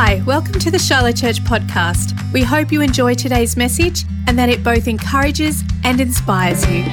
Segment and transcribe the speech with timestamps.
[0.00, 2.14] Hi, welcome to the Shiloh Church podcast.
[2.32, 6.84] We hope you enjoy today's message and that it both encourages and inspires you.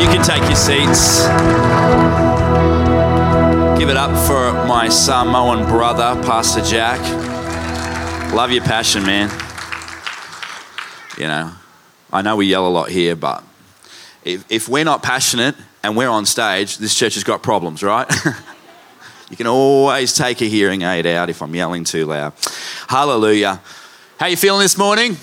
[0.00, 1.20] You can take your seats.
[3.78, 6.98] Give it up for my Samoan brother, Pastor Jack.
[8.34, 9.30] Love your passion, man.
[11.16, 11.52] You know,
[12.12, 13.44] I know we yell a lot here, but
[14.24, 18.08] if, if we're not passionate and we're on stage, this church has got problems, right?
[19.30, 22.32] you can always take a hearing aid out if I'm yelling too loud.
[22.88, 23.60] Hallelujah.
[24.18, 25.16] How you feeling this morning?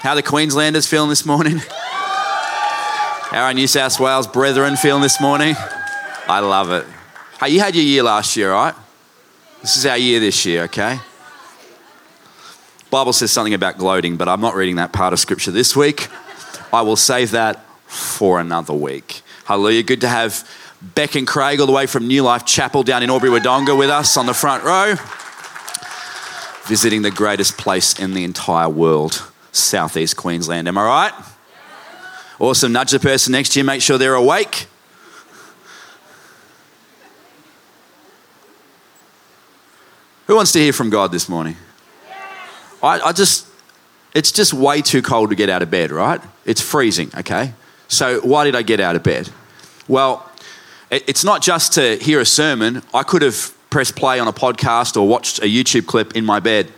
[0.00, 1.58] How the Queenslanders feeling this morning?
[1.58, 5.54] How are our New South Wales brethren feeling this morning?
[6.28, 6.86] I love it.
[7.40, 8.74] Hey, you had your year last year, right?
[9.62, 10.98] This is our year this year, okay?
[12.90, 16.08] Bible says something about gloating, but I'm not reading that part of scripture this week.
[16.72, 19.20] I will save that for another week.
[19.44, 19.82] Hallelujah.
[19.82, 20.48] Good to have
[20.80, 23.90] Beck and Craig all the way from New Life Chapel down in Albury Wodonga with
[23.90, 24.94] us on the front row,
[26.66, 30.68] visiting the greatest place in the entire world, southeast Queensland.
[30.68, 31.12] Am I right?
[32.40, 32.72] Awesome.
[32.72, 34.66] Nudge the person next to you, make sure they're awake.
[40.28, 41.56] Who wants to hear from God this morning?
[42.82, 43.46] I, I just,
[44.14, 46.20] it's just way too cold to get out of bed, right?
[46.46, 47.52] It's freezing, okay?
[47.92, 49.28] So, why did I get out of bed?
[49.86, 50.26] Well,
[50.90, 52.82] it's not just to hear a sermon.
[52.94, 56.40] I could have pressed play on a podcast or watched a YouTube clip in my
[56.40, 56.72] bed,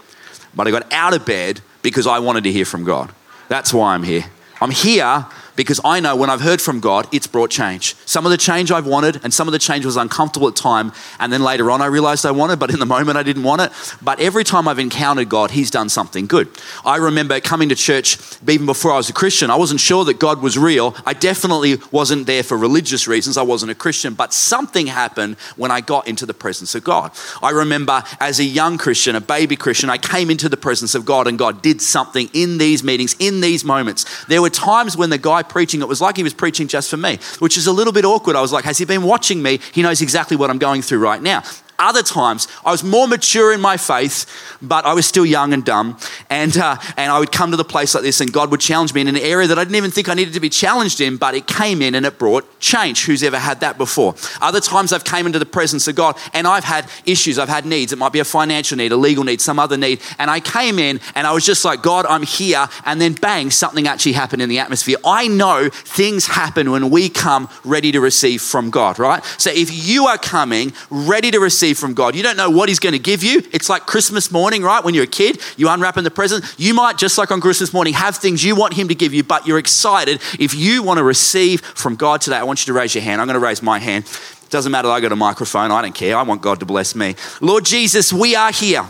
[0.56, 3.14] but I got out of bed because I wanted to hear from God.
[3.48, 4.24] That's why I'm here.
[4.60, 5.24] I'm here
[5.56, 7.94] because I know when I've heard from God, it's brought change.
[8.06, 10.92] Some of the change I've wanted, and some of the change was uncomfortable at time,
[11.18, 13.62] and then later on I realized I wanted, but in the moment I didn't want
[13.62, 13.72] it.
[14.02, 16.48] But every time I've encountered God, He's done something good.
[16.84, 19.50] I remember coming to church even before I was a Christian.
[19.50, 20.94] I wasn't sure that God was real.
[21.06, 23.36] I definitely wasn't there for religious reasons.
[23.36, 27.12] I wasn't a Christian, but something happened when I got into the presence of God.
[27.42, 31.04] I remember as a young Christian, a baby Christian, I came into the presence of
[31.04, 34.24] God, and God did something in these meetings, in these moments.
[34.26, 36.96] There were times when the guy preaching, it was like he was preaching just for
[36.96, 38.36] me, which is a little bit awkward.
[38.36, 39.60] I was like, has he been watching me?
[39.72, 41.42] He knows exactly what I'm going through right now.
[41.78, 44.26] Other times, I was more mature in my faith,
[44.62, 45.98] but I was still young and dumb.
[46.30, 48.94] And, uh, and I would come to the place like this, and God would challenge
[48.94, 51.16] me in an area that I didn't even think I needed to be challenged in,
[51.16, 53.04] but it came in and it brought change.
[53.06, 54.14] Who's ever had that before?
[54.40, 57.38] Other times, I've came into the presence of God, and I've had issues.
[57.38, 57.92] I've had needs.
[57.92, 60.00] It might be a financial need, a legal need, some other need.
[60.18, 62.68] And I came in, and I was just like, God, I'm here.
[62.84, 64.96] And then, bang, something actually happened in the atmosphere.
[65.04, 69.24] I know things happen when we come ready to receive from God, right?
[69.38, 72.14] So if you are coming ready to receive from God.
[72.14, 73.42] You don't know what He's going to give you.
[73.52, 74.84] It's like Christmas morning, right?
[74.84, 76.44] When you're a kid, you unwrapping the present.
[76.58, 79.22] You might, just like on Christmas morning, have things you want Him to give you,
[79.22, 80.20] but you're excited.
[80.38, 83.22] If you want to receive from God today, I want you to raise your hand.
[83.22, 84.04] I'm going to raise my hand.
[84.50, 85.70] Doesn't matter, I got a microphone.
[85.70, 86.16] I don't care.
[86.16, 87.16] I want God to bless me.
[87.40, 88.84] Lord Jesus, we are here.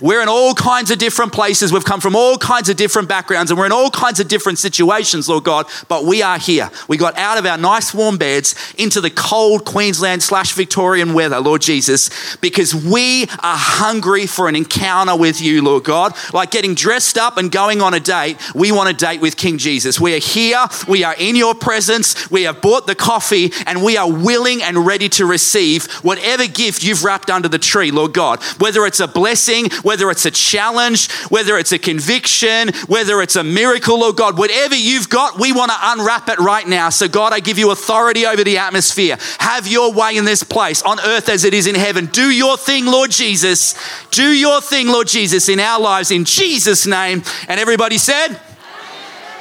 [0.00, 1.72] We're in all kinds of different places.
[1.72, 4.58] We've come from all kinds of different backgrounds and we're in all kinds of different
[4.58, 6.70] situations, Lord God, but we are here.
[6.88, 11.40] We got out of our nice warm beds into the cold Queensland slash Victorian weather,
[11.40, 16.14] Lord Jesus, because we are hungry for an encounter with you, Lord God.
[16.32, 19.58] Like getting dressed up and going on a date, we want a date with King
[19.58, 20.00] Jesus.
[20.00, 23.96] We are here, we are in your presence, we have bought the coffee, and we
[23.96, 28.42] are willing and ready to receive whatever gift you've wrapped under the tree, Lord God.
[28.58, 33.44] Whether it's a blessing, whether it's a challenge, whether it's a conviction, whether it's a
[33.44, 36.90] miracle, Lord God, whatever you've got, we want to unwrap it right now.
[36.90, 39.16] So, God, I give you authority over the atmosphere.
[39.38, 42.06] Have your way in this place, on earth as it is in heaven.
[42.06, 43.74] Do your thing, Lord Jesus.
[44.10, 47.22] Do your thing, Lord Jesus, in our lives, in Jesus' name.
[47.48, 48.40] And everybody said,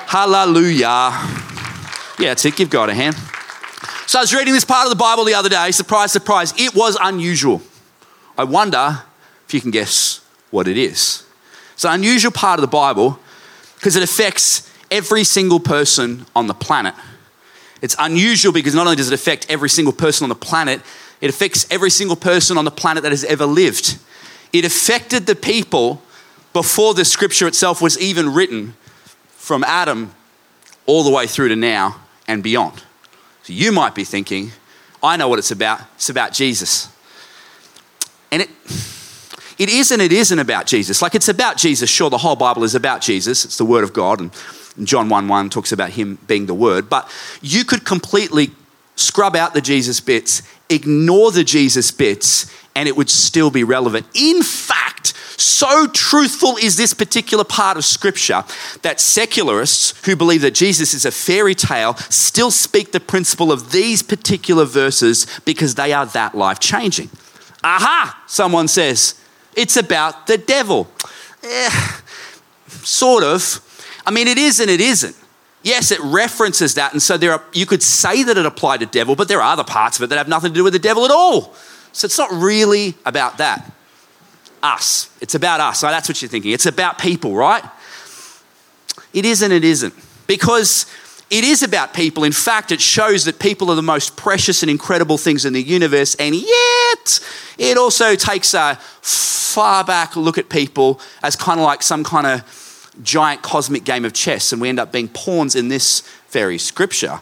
[0.08, 1.12] Hallelujah.
[2.18, 2.56] Yeah, it's it.
[2.56, 3.16] Give God a hand.
[4.08, 5.70] So I was reading this part of the Bible the other day.
[5.72, 6.54] Surprise, surprise.
[6.58, 7.62] It was unusual.
[8.38, 9.04] I wonder
[9.46, 10.22] if you can guess
[10.52, 11.24] what it is.
[11.74, 13.20] It's an unusual part of the Bible
[13.76, 16.96] because it affects every single person on the planet.
[17.82, 20.82] It's unusual because not only does it affect every single person on the planet,
[21.22, 24.00] it affects every single person on the planet that has ever lived.
[24.54, 26.02] It affected the people
[26.54, 28.76] before the scripture itself was even written,
[29.28, 30.12] from Adam
[30.86, 31.96] all the way through to now
[32.28, 32.84] and beyond.
[33.44, 34.52] So you might be thinking,
[35.02, 35.82] I know what it's about.
[35.96, 36.90] It's about Jesus.
[38.32, 38.50] And it
[39.58, 41.02] it is and it isn't about Jesus.
[41.02, 41.90] Like it's about Jesus.
[41.90, 43.46] Sure, the whole Bible is about Jesus.
[43.46, 44.20] It's the Word of God.
[44.20, 44.32] And
[44.84, 46.90] John 1 1 talks about Him being the Word.
[46.90, 47.10] But
[47.42, 48.52] you could completely
[48.96, 54.06] scrub out the Jesus bits, ignore the Jesus bits, and it would still be relevant.
[54.14, 54.88] In fact,
[55.38, 58.44] So truthful is this particular part of scripture
[58.82, 63.72] that secularists who believe that Jesus is a fairy tale still speak the principle of
[63.72, 67.10] these particular verses because they are that life changing.
[67.64, 69.14] Aha, someone says,
[69.58, 70.88] it's about the devil.
[71.44, 71.70] Eh,
[72.68, 73.62] sort of.
[74.06, 75.16] I mean, it is and it isn't.
[75.64, 78.86] Yes, it references that, and so there are, you could say that it applied to
[78.86, 80.80] devil, but there are other parts of it that have nothing to do with the
[80.80, 81.54] devil at all.
[81.92, 83.74] So it's not really about that.
[84.62, 85.10] Us.
[85.20, 85.80] It's about us.
[85.80, 86.52] So that's what you're thinking.
[86.52, 87.64] It's about people, right?
[89.14, 89.94] It is and it isn't.
[90.28, 90.86] Because
[91.30, 92.24] it is about people.
[92.24, 95.62] In fact, it shows that people are the most precious and incredible things in the
[95.62, 97.20] universe, and yet
[97.58, 102.28] it also takes a far back look at people as kind of like some kind
[102.28, 106.58] of giant cosmic game of chess, and we end up being pawns in this very
[106.58, 107.20] scripture.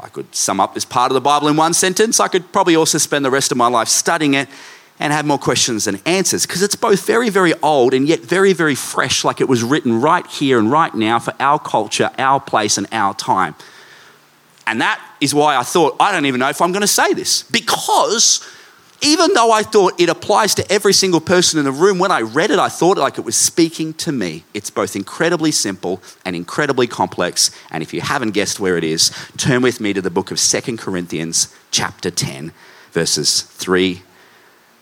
[0.00, 2.20] I could sum up this part of the Bible in one sentence.
[2.20, 4.48] I could probably also spend the rest of my life studying it
[4.98, 8.52] and have more questions than answers because it's both very, very old and yet very,
[8.52, 12.40] very fresh, like it was written right here and right now for our culture, our
[12.40, 13.54] place, and our time.
[14.66, 17.12] And that is why I thought, I don't even know if I'm going to say
[17.12, 18.48] this because
[19.02, 22.20] even though I thought it applies to every single person in the room, when I
[22.20, 24.44] read it, I thought like it was speaking to me.
[24.54, 27.50] It's both incredibly simple and incredibly complex.
[27.70, 30.38] And if you haven't guessed where it is, turn with me to the book of
[30.38, 32.52] Second Corinthians, chapter 10,
[32.92, 34.02] verses 3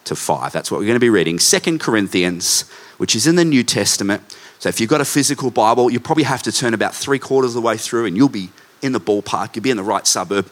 [0.05, 0.53] to 5.
[0.53, 1.39] That's what we're going to be reading.
[1.39, 2.69] Second Corinthians,
[2.99, 4.23] which is in the New Testament.
[4.59, 7.51] So if you've got a physical Bible, you probably have to turn about three quarters
[7.51, 8.51] of the way through and you'll be
[8.81, 10.49] in the ballpark, you'll be in the right suburb.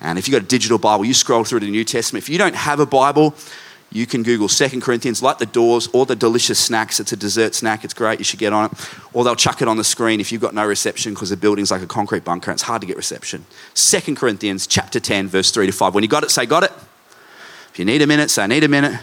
[0.00, 2.24] And if you've got a digital Bible, you scroll through the New Testament.
[2.24, 3.34] If you don't have a Bible,
[3.90, 7.00] you can Google Second Corinthians, like the doors, or the delicious snacks.
[7.00, 7.84] It's a dessert snack.
[7.84, 8.18] It's great.
[8.18, 8.72] You should get on it.
[9.12, 11.70] Or they'll chuck it on the screen if you've got no reception because the building's
[11.70, 12.50] like a concrete bunker.
[12.50, 13.46] It's hard to get reception.
[13.74, 15.94] Second Corinthians chapter 10, verse 3 to 5.
[15.94, 16.72] When you got it, say, got it.
[17.76, 18.98] If you need a minute, say, I need a minute.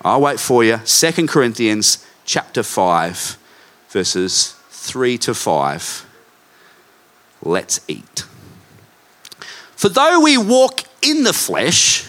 [0.00, 0.78] I'll wait for you.
[0.84, 3.36] Second Corinthians chapter 5,
[3.88, 6.06] verses 3 to 5.
[7.42, 8.20] Let's eat.
[9.74, 12.08] For though we walk in the flesh,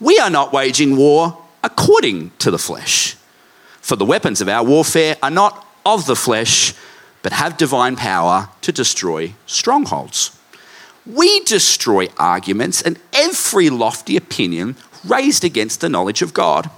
[0.00, 3.14] we are not waging war according to the flesh.
[3.80, 6.74] For the weapons of our warfare are not of the flesh,
[7.22, 10.36] but have divine power to destroy strongholds.
[11.06, 14.74] We destroy arguments and every lofty opinion
[15.04, 16.70] raised against the knowledge of God,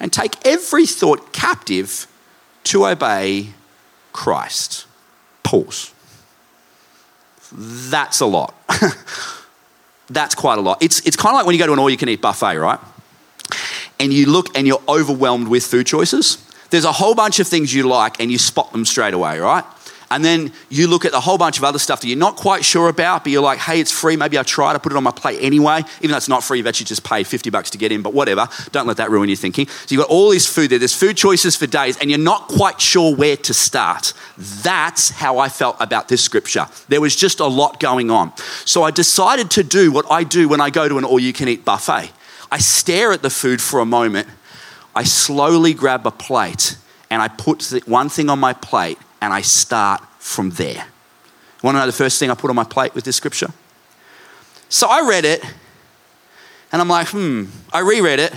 [0.00, 2.06] and take every thought captive
[2.64, 3.50] to obey
[4.12, 4.86] Christ.
[5.42, 5.92] Pause.
[7.52, 8.54] That's a lot.
[10.10, 10.82] That's quite a lot.
[10.82, 12.58] It's, it's kind of like when you go to an all you can eat buffet,
[12.58, 12.78] right?
[14.00, 16.38] And you look and you're overwhelmed with food choices.
[16.70, 19.64] There's a whole bunch of things you like and you spot them straight away, right?
[20.10, 22.64] And then you look at a whole bunch of other stuff that you're not quite
[22.64, 24.16] sure about, but you're like, hey, it's free.
[24.16, 25.82] Maybe I'll try to put it on my plate anyway.
[25.98, 28.14] Even though it's not free, you've actually just paid 50 bucks to get in, but
[28.14, 28.48] whatever.
[28.72, 29.66] Don't let that ruin your thinking.
[29.66, 30.78] So you've got all this food there.
[30.78, 34.12] There's food choices for days, and you're not quite sure where to start.
[34.36, 36.66] That's how I felt about this scripture.
[36.88, 38.32] There was just a lot going on.
[38.64, 41.32] So I decided to do what I do when I go to an all you
[41.32, 42.10] can eat buffet.
[42.50, 44.28] I stare at the food for a moment.
[44.94, 46.76] I slowly grab a plate
[47.10, 50.86] and I put one thing on my plate and I start from there.
[51.62, 53.50] Want to know the first thing I put on my plate with this scripture?
[54.68, 55.42] So I read it
[56.70, 57.44] and I'm like, hmm.
[57.72, 58.34] I reread it.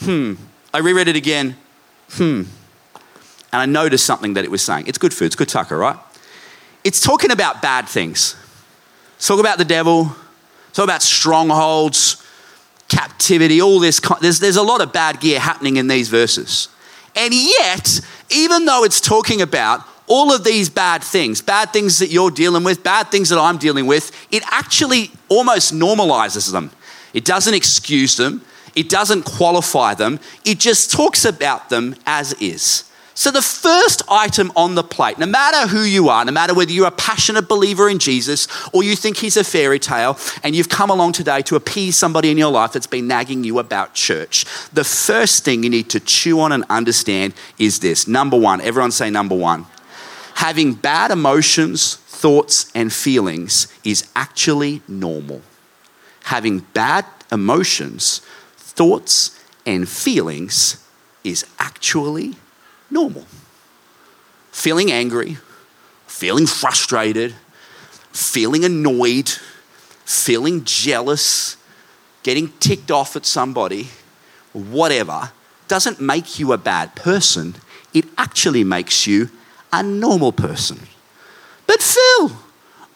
[0.00, 0.34] Hmm.
[0.74, 1.56] I reread it again.
[2.10, 2.42] Hmm.
[3.52, 4.86] And I noticed something that it was saying.
[4.86, 5.96] It's good food, it's good tucker, right?
[6.84, 8.36] It's talking about bad things.
[9.16, 10.14] It's talking about the devil,
[10.68, 12.22] it's talking about strongholds,
[12.88, 13.98] captivity, all this.
[14.20, 16.68] There's, there's a lot of bad gear happening in these verses.
[17.16, 22.10] And yet, even though it's talking about all of these bad things, bad things that
[22.10, 26.70] you're dealing with, bad things that I'm dealing with, it actually almost normalizes them.
[27.12, 28.42] It doesn't excuse them,
[28.74, 32.84] it doesn't qualify them, it just talks about them as is.
[33.18, 36.70] So, the first item on the plate, no matter who you are, no matter whether
[36.70, 40.68] you're a passionate believer in Jesus or you think he's a fairy tale and you've
[40.68, 44.44] come along today to appease somebody in your life that's been nagging you about church,
[44.70, 48.06] the first thing you need to chew on and understand is this.
[48.06, 49.64] Number one, everyone say number one.
[50.34, 55.40] Having bad emotions, thoughts, and feelings is actually normal.
[56.24, 58.20] Having bad emotions,
[58.56, 60.86] thoughts, and feelings
[61.24, 62.34] is actually
[62.96, 63.26] normal.
[64.52, 65.36] Feeling angry,
[66.06, 67.34] feeling frustrated,
[68.10, 69.28] feeling annoyed,
[70.06, 71.58] feeling jealous,
[72.22, 73.88] getting ticked off at somebody,
[74.54, 75.30] whatever,
[75.68, 77.54] doesn't make you a bad person.
[77.92, 79.28] It actually makes you
[79.70, 80.78] a normal person.
[81.66, 82.30] But Phil,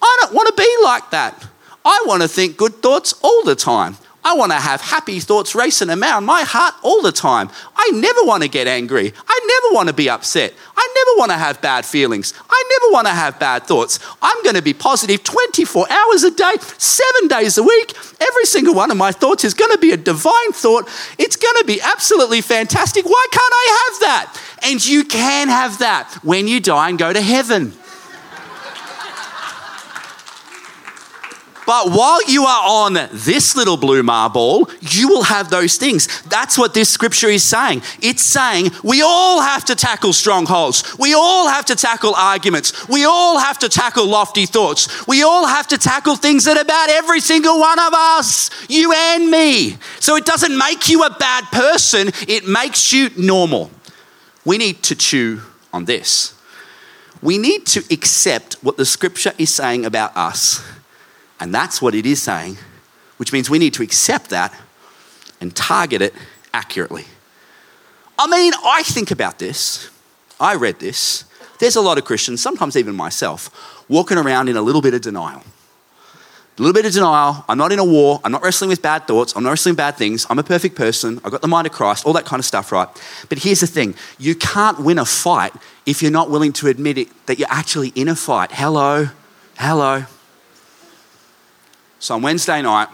[0.00, 1.46] I don't want to be like that.
[1.84, 3.96] I want to think good thoughts all the time.
[4.22, 7.48] I want to have happy thoughts racing around my heart all the time.
[7.74, 9.12] I never want to get angry.
[9.28, 10.52] I never want to be upset.
[10.76, 12.34] I never want to have bad feelings.
[12.48, 13.98] I never want to have bad thoughts.
[14.20, 17.94] I'm going to be positive 24 hours a day, seven days a week.
[18.20, 20.88] Every single one of my thoughts is going to be a divine thought.
[21.18, 23.06] It's going to be absolutely fantastic.
[23.06, 24.40] Why can't I have that?
[24.64, 27.72] And you can have that when you die and go to heaven.
[31.70, 36.20] But while you are on this little blue marble, you will have those things.
[36.22, 37.82] That's what this scripture is saying.
[38.02, 40.98] It's saying we all have to tackle strongholds.
[40.98, 42.88] We all have to tackle arguments.
[42.88, 45.06] We all have to tackle lofty thoughts.
[45.06, 48.92] We all have to tackle things that are about every single one of us, you
[48.92, 49.76] and me.
[50.00, 53.70] So it doesn't make you a bad person, it makes you normal.
[54.44, 56.34] We need to chew on this.
[57.22, 60.64] We need to accept what the scripture is saying about us
[61.40, 62.58] and that's what it is saying,
[63.16, 64.54] which means we need to accept that
[65.40, 66.14] and target it
[66.52, 67.06] accurately.
[68.18, 69.90] I mean, I think about this.
[70.38, 71.24] I read this.
[71.58, 75.00] There's a lot of Christians, sometimes even myself, walking around in a little bit of
[75.00, 75.42] denial.
[76.58, 77.44] A little bit of denial.
[77.48, 78.20] I'm not in a war.
[78.22, 79.34] I'm not wrestling with bad thoughts.
[79.34, 80.26] I'm not wrestling bad things.
[80.28, 81.18] I'm a perfect person.
[81.24, 82.88] I've got the mind of Christ, all that kind of stuff, right?
[83.30, 85.54] But here's the thing you can't win a fight
[85.86, 88.52] if you're not willing to admit it, that you're actually in a fight.
[88.52, 89.08] Hello?
[89.56, 90.04] Hello?
[92.00, 92.88] So on Wednesday night,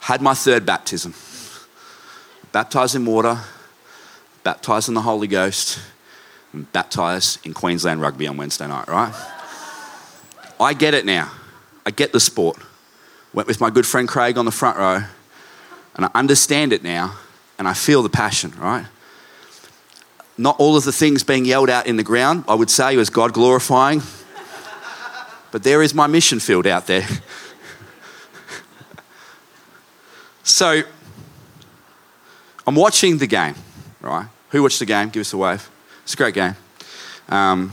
[0.00, 1.14] had my third baptism.
[2.52, 3.38] Baptized in water,
[4.44, 5.80] baptized in the Holy Ghost,
[6.52, 9.14] and baptized in Queensland rugby on Wednesday night, right?
[10.60, 11.32] I get it now.
[11.86, 12.58] I get the sport.
[13.32, 15.02] Went with my good friend Craig on the front row,
[15.94, 17.16] and I understand it now,
[17.58, 18.84] and I feel the passion, right?
[20.36, 23.08] Not all of the things being yelled out in the ground, I would say, was
[23.08, 24.02] God glorifying.
[25.50, 27.06] But there is my mission field out there.
[30.42, 30.82] so
[32.66, 33.54] I'm watching the game,
[34.00, 34.26] right?
[34.50, 35.08] Who watched the game?
[35.10, 35.68] Give us a wave.
[36.04, 36.56] It's a great game.
[37.28, 37.72] Um,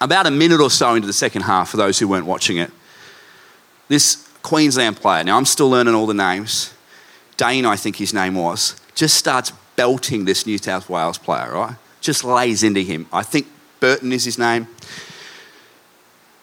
[0.00, 2.70] about a minute or so into the second half, for those who weren't watching it,
[3.88, 6.72] this Queensland player, now I'm still learning all the names,
[7.36, 11.76] Dane, I think his name was, just starts belting this New South Wales player, right?
[12.00, 13.06] Just lays into him.
[13.12, 13.46] I think
[13.80, 14.68] Burton is his name.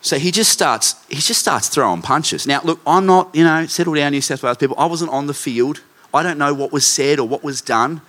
[0.08, 2.48] So he just starts, he just starts throwing punches.
[2.48, 4.78] Now, look, I'm not, you know, settle down, New South Wales people.
[4.80, 5.82] I wasn't on the field.
[6.14, 8.00] I don't know what was said or what was done.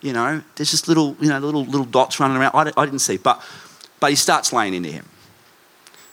[0.00, 2.52] You know, there's just little, you know, little little dots running around.
[2.54, 3.44] I, I didn't see, but
[4.00, 5.04] but he starts laying into him.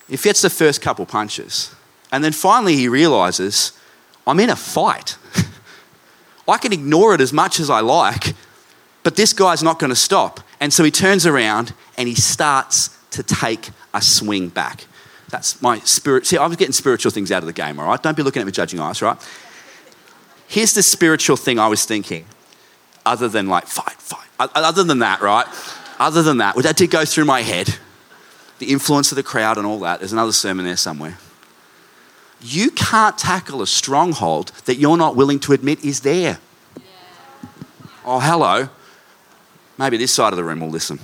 [0.09, 1.73] He gets the first couple punches,
[2.11, 3.71] and then finally he realizes,
[4.27, 5.17] I'm in a fight.
[6.49, 8.35] I can ignore it as much as I like,
[9.03, 10.41] but this guy's not going to stop.
[10.59, 14.85] And so he turns around and he starts to take a swing back.
[15.29, 16.25] That's my spirit.
[16.25, 18.01] See, I was getting spiritual things out of the game, all right?
[18.01, 19.17] Don't be looking at me judging eyes, right?
[20.47, 22.25] Here's the spiritual thing I was thinking,
[23.05, 24.27] other than like, fight, fight.
[24.39, 25.45] Other than that, right?
[25.99, 27.75] Other than that, well, that did go through my head.
[28.57, 29.99] The influence of the crowd and all that.
[29.99, 31.17] There's another sermon there somewhere.
[32.41, 36.39] You can't tackle a stronghold that you're not willing to admit is there.
[36.77, 36.83] Yeah.
[38.05, 38.69] Oh, hello.
[39.77, 40.99] Maybe this side of the room will listen.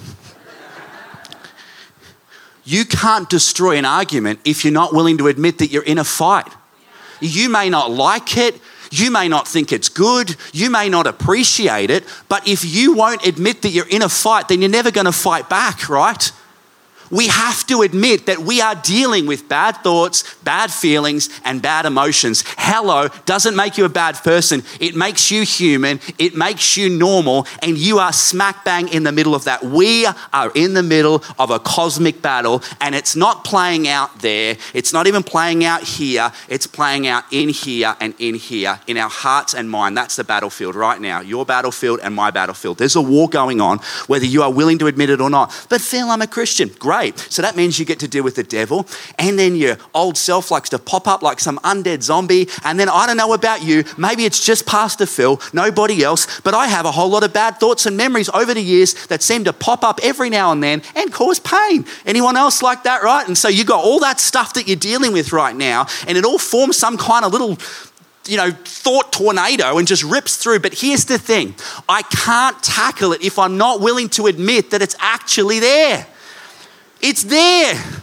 [2.66, 6.04] You can't destroy an argument if you're not willing to admit that you're in a
[6.04, 6.52] fight.
[7.22, 8.60] You may not like it,
[8.92, 13.26] you may not think it's good, you may not appreciate it, but if you won't
[13.26, 16.32] admit that you're in a fight, then you're never going to fight back, right?
[17.12, 21.86] we have to admit that we are dealing with bad thoughts, bad feelings, and bad
[21.86, 22.44] emotions.
[22.68, 24.64] Hello doesn't make you a bad person.
[24.80, 29.12] It makes you human, it makes you normal, and you are smack bang in the
[29.12, 29.64] middle of that.
[29.64, 34.58] We are in the middle of a cosmic battle, and it's not playing out there.
[34.74, 36.32] It's not even playing out here.
[36.50, 39.96] It's playing out in here and in here, in our hearts and mind.
[39.96, 41.22] That's the battlefield right now.
[41.22, 42.80] Your battlefield and my battlefield.
[42.80, 45.68] There's a war going on, whether you are willing to admit it or not.
[45.70, 46.72] But Phil, I'm a Christian.
[46.80, 47.20] Great.
[47.30, 48.88] So that means you get to deal with the devil.
[49.20, 52.48] And then your old self likes to pop up like some undead zombie.
[52.64, 53.84] And then I don't know about you.
[53.98, 56.42] Maybe it's just Pastor Phil, nobody else.
[56.42, 59.22] But I have a whole lot of bad thoughts and memories over the years that
[59.22, 61.86] seem to pop up every now and then and cause pain.
[62.06, 63.28] Anyone else like that, right?
[63.28, 65.88] And so you got all that stuff that you're dealing with right now.
[66.08, 67.58] And it all forms some kind of little
[68.28, 70.60] you know, thought tornado and just rips through.
[70.60, 71.56] But here's the thing
[71.88, 76.08] I can't tackle it if I'm not willing to admit that it's actually there.
[77.02, 78.02] It's there.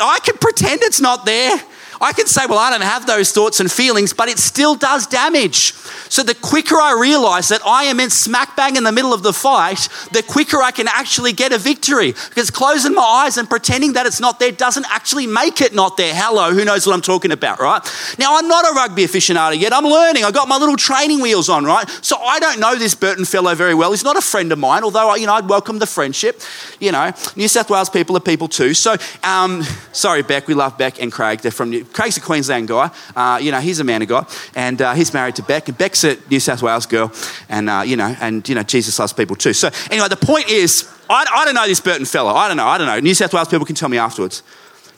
[0.00, 1.60] I can pretend it's not there.
[2.00, 5.06] I can say, well, I don't have those thoughts and feelings, but it still does
[5.06, 5.74] damage.
[6.08, 9.22] So the quicker I realize that I am in smack bang in the middle of
[9.22, 12.12] the fight, the quicker I can actually get a victory.
[12.12, 15.98] Because closing my eyes and pretending that it's not there doesn't actually make it not
[15.98, 16.14] there.
[16.14, 17.82] Hello, who knows what I'm talking about, right?
[18.18, 19.72] Now, I'm not a rugby aficionado yet.
[19.74, 20.24] I'm learning.
[20.24, 21.88] I got my little training wheels on, right?
[22.02, 23.90] So I don't know this Burton fellow very well.
[23.90, 26.40] He's not a friend of mine, although, you know, I'd welcome the friendship.
[26.80, 28.72] You know, New South Wales people are people too.
[28.72, 30.48] So, um, sorry, Beck.
[30.48, 31.40] We love Beck and Craig.
[31.40, 32.90] They're from New- Craig's a Queensland guy.
[33.14, 35.68] Uh, you know, he's a man of God, and uh, he's married to Beck.
[35.68, 37.12] And Beck's a New South Wales girl,
[37.48, 39.52] and uh, you know, and you know, Jesus loves people too.
[39.52, 42.30] So, anyway, the point is, I, I don't know this Burton fellow.
[42.30, 42.66] I don't know.
[42.66, 43.00] I don't know.
[43.00, 44.42] New South Wales people can tell me afterwards.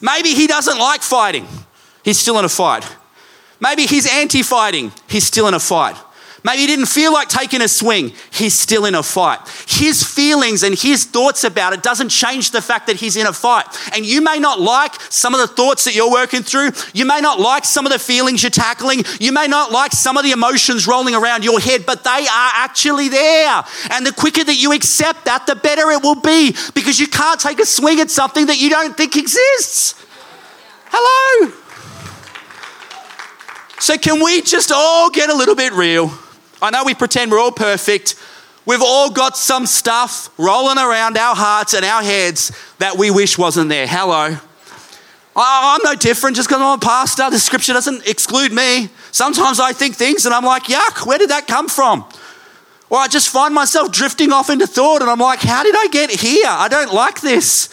[0.00, 1.46] Maybe he doesn't like fighting.
[2.04, 2.84] He's still in a fight.
[3.60, 4.92] Maybe he's anti-fighting.
[5.08, 5.96] He's still in a fight.
[6.44, 8.12] Maybe he didn't feel like taking a swing.
[8.32, 9.38] He's still in a fight.
[9.68, 13.32] His feelings and his thoughts about it doesn't change the fact that he's in a
[13.32, 13.66] fight.
[13.94, 16.72] And you may not like some of the thoughts that you're working through.
[16.94, 19.04] You may not like some of the feelings you're tackling.
[19.20, 22.50] You may not like some of the emotions rolling around your head, but they are
[22.54, 23.62] actually there.
[23.90, 27.38] And the quicker that you accept that, the better it will be because you can't
[27.38, 29.94] take a swing at something that you don't think exists.
[30.86, 31.52] Hello.
[33.78, 36.12] So, can we just all get a little bit real?
[36.62, 38.14] I know we pretend we're all perfect.
[38.64, 43.36] We've all got some stuff rolling around our hearts and our heads that we wish
[43.36, 43.88] wasn't there.
[43.88, 44.38] Hello.
[45.34, 47.30] I'm no different just because I'm a pastor.
[47.30, 48.90] The scripture doesn't exclude me.
[49.10, 52.04] Sometimes I think things and I'm like, yuck, where did that come from?
[52.90, 55.88] Or I just find myself drifting off into thought and I'm like, how did I
[55.88, 56.46] get here?
[56.46, 57.70] I don't like this.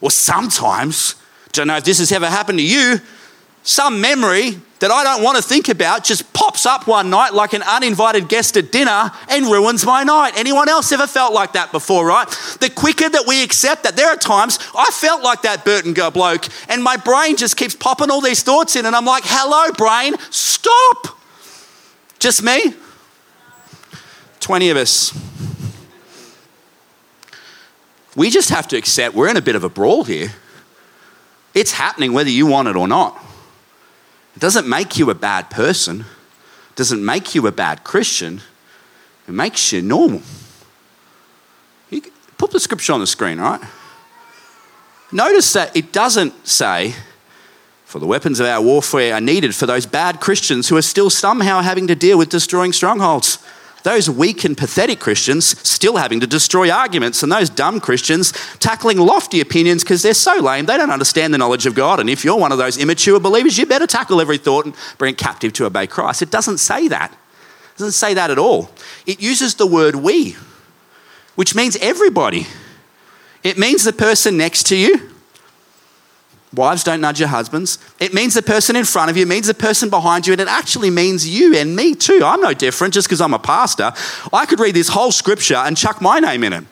[0.00, 1.14] Or sometimes,
[1.52, 3.00] don't know if this has ever happened to you,
[3.66, 7.52] some memory that I don't want to think about just pops up one night like
[7.52, 10.34] an uninvited guest at dinner and ruins my night.
[10.36, 12.28] Anyone else ever felt like that before, right?
[12.60, 16.12] The quicker that we accept that, there are times I felt like that Burton girl
[16.12, 19.72] bloke and my brain just keeps popping all these thoughts in and I'm like, hello,
[19.72, 21.18] brain, stop.
[22.20, 22.72] Just me?
[24.38, 25.12] 20 of us.
[28.14, 30.32] We just have to accept we're in a bit of a brawl here.
[31.52, 33.20] It's happening whether you want it or not.
[34.36, 38.42] It doesn't make you a bad person, it doesn't make you a bad Christian,
[39.26, 40.20] it makes you normal.
[41.90, 42.02] You
[42.36, 43.60] put the scripture on the screen, right?
[45.10, 46.94] Notice that it doesn't say,
[47.86, 51.08] for the weapons of our warfare are needed for those bad Christians who are still
[51.08, 53.38] somehow having to deal with destroying strongholds
[53.86, 58.98] those weak and pathetic Christians still having to destroy arguments, and those dumb Christians tackling
[58.98, 62.00] lofty opinions because they're so lame they don't understand the knowledge of God.
[62.00, 65.14] And if you're one of those immature believers, you better tackle every thought and bring
[65.14, 66.20] it captive to obey Christ.
[66.20, 67.12] It doesn't say that.
[67.12, 68.70] It doesn't say that at all.
[69.06, 70.36] It uses the word we,
[71.36, 72.48] which means everybody.
[73.44, 75.10] It means the person next to you,
[76.56, 77.78] Wives, don't nudge your husbands.
[78.00, 80.40] It means the person in front of you, it means the person behind you, and
[80.40, 82.22] it actually means you and me too.
[82.24, 83.92] I'm no different just because I'm a pastor.
[84.32, 86.64] I could read this whole scripture and chuck my name in it.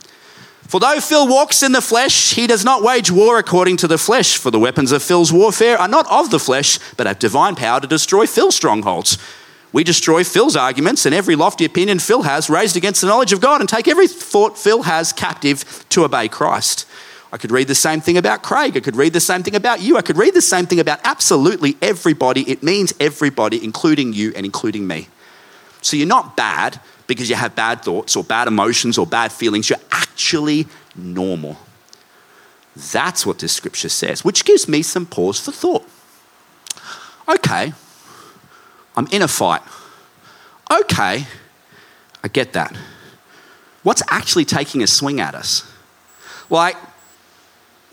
[0.68, 3.99] For though Phil walks in the flesh, he does not wage war according to the
[3.99, 4.38] flesh.
[4.38, 7.81] For the weapons of Phil's warfare are not of the flesh, but have divine power
[7.81, 9.18] to destroy Phil's strongholds.
[9.73, 13.40] We destroy Phil's arguments and every lofty opinion Phil has raised against the knowledge of
[13.40, 16.87] God and take every thought Phil has captive to obey Christ.
[17.35, 18.77] I could read the same thing about Craig.
[18.77, 19.97] I could read the same thing about you.
[19.97, 22.49] I could read the same thing about absolutely everybody.
[22.49, 25.09] It means everybody, including you and including me.
[25.83, 29.68] So you're not bad because you have bad thoughts or bad emotions or bad feelings.
[29.68, 31.57] You're actually normal.
[32.92, 35.85] That's what this scripture says, which gives me some pause for thought.
[37.29, 37.73] Okay,
[38.97, 39.62] I'm in a fight.
[40.70, 41.27] Okay,
[42.23, 42.77] I get that.
[43.83, 45.68] What's actually taking a swing at us?
[46.49, 46.77] Like,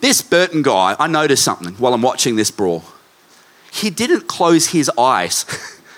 [0.02, 2.84] this Burton guy, I noticed something while I'm watching this brawl.
[3.72, 5.46] He didn't close his eyes.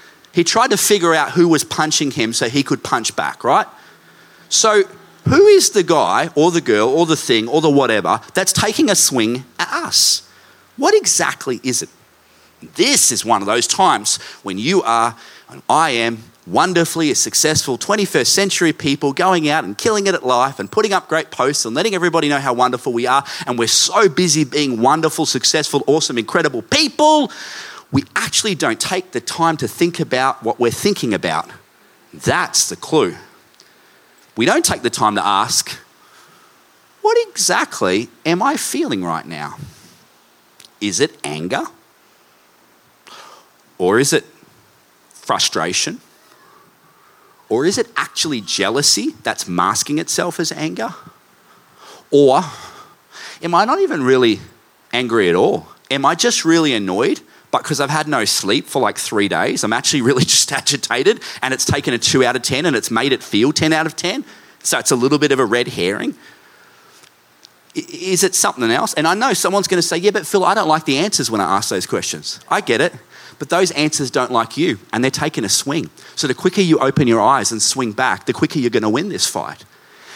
[0.33, 3.67] he tried to figure out who was punching him so he could punch back, right?
[4.49, 4.83] So,
[5.27, 8.89] who is the guy or the girl or the thing or the whatever that's taking
[8.89, 10.29] a swing at us?
[10.75, 11.89] What exactly is it?
[12.75, 15.15] This is one of those times when you are,
[15.49, 20.59] and I am, wonderfully successful 21st century people going out and killing it at life
[20.59, 23.23] and putting up great posts and letting everybody know how wonderful we are.
[23.47, 27.31] And we're so busy being wonderful, successful, awesome, incredible people,
[27.91, 31.49] we actually don't take the time to think about what we're thinking about.
[32.11, 33.15] That's the clue.
[34.35, 35.79] We don't take the time to ask,
[37.01, 39.57] what exactly am I feeling right now?
[40.81, 41.65] Is it anger?
[43.77, 44.25] Or is it
[45.09, 46.01] frustration?
[47.49, 50.95] Or is it actually jealousy that's masking itself as anger?
[52.09, 52.41] Or
[53.41, 54.39] am I not even really
[54.91, 55.67] angry at all?
[55.91, 59.63] Am I just really annoyed, but because I've had no sleep for like three days,
[59.63, 62.89] I'm actually really just agitated and it's taken a two out of 10 and it's
[62.89, 64.25] made it feel 10 out of 10.
[64.63, 66.15] So it's a little bit of a red herring.
[67.75, 68.93] Is it something else?
[68.93, 71.29] And I know someone's going to say, yeah, but Phil, I don't like the answers
[71.29, 72.39] when I ask those questions.
[72.47, 72.93] I get it.
[73.39, 75.89] But those answers don't like you and they're taking a swing.
[76.15, 78.89] So the quicker you open your eyes and swing back, the quicker you're going to
[78.89, 79.65] win this fight.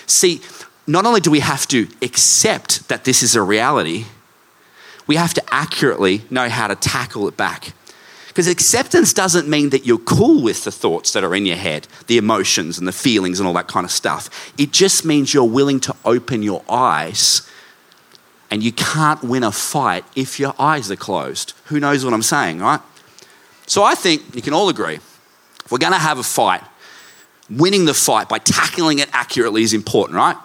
[0.05, 0.41] See,
[0.85, 4.05] not only do we have to accept that this is a reality,
[5.05, 7.73] we have to accurately know how to tackle it back.
[8.27, 11.87] Because acceptance doesn't mean that you're cool with the thoughts that are in your head,
[12.05, 14.53] the emotions and the feelings and all that kind of stuff.
[14.59, 17.49] It just means you're willing to open your eyes.
[18.51, 21.53] And you can't win a fight if your eyes are closed.
[21.65, 22.79] Who knows what I'm saying, right?
[23.67, 26.63] So I think you can all agree if we're going to have a fight,
[27.49, 30.37] winning the fight by tackling it accurately is important, right?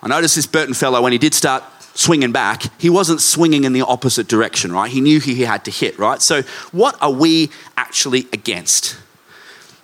[0.00, 3.72] I noticed this Burton fellow, when he did start swinging back, he wasn't swinging in
[3.72, 4.88] the opposite direction, right?
[4.88, 6.22] He knew he had to hit, right?
[6.22, 8.96] So, what are we actually against?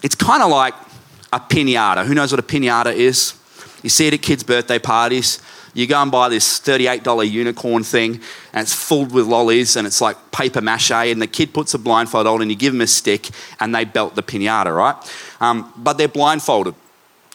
[0.05, 0.75] It's kind of like
[1.33, 2.07] a pinata.
[2.07, 3.35] Who knows what a pinata is?
[3.83, 5.41] You see it at kids' birthday parties.
[5.75, 8.21] You go and buy this $38 unicorn thing,
[8.53, 11.79] and it's filled with lollies, and it's like paper mache, and the kid puts a
[11.79, 13.29] blindfold on, and you give them a stick,
[13.61, 14.97] and they belt the pinata, right?
[15.41, 16.75] Um, but they're blindfolded.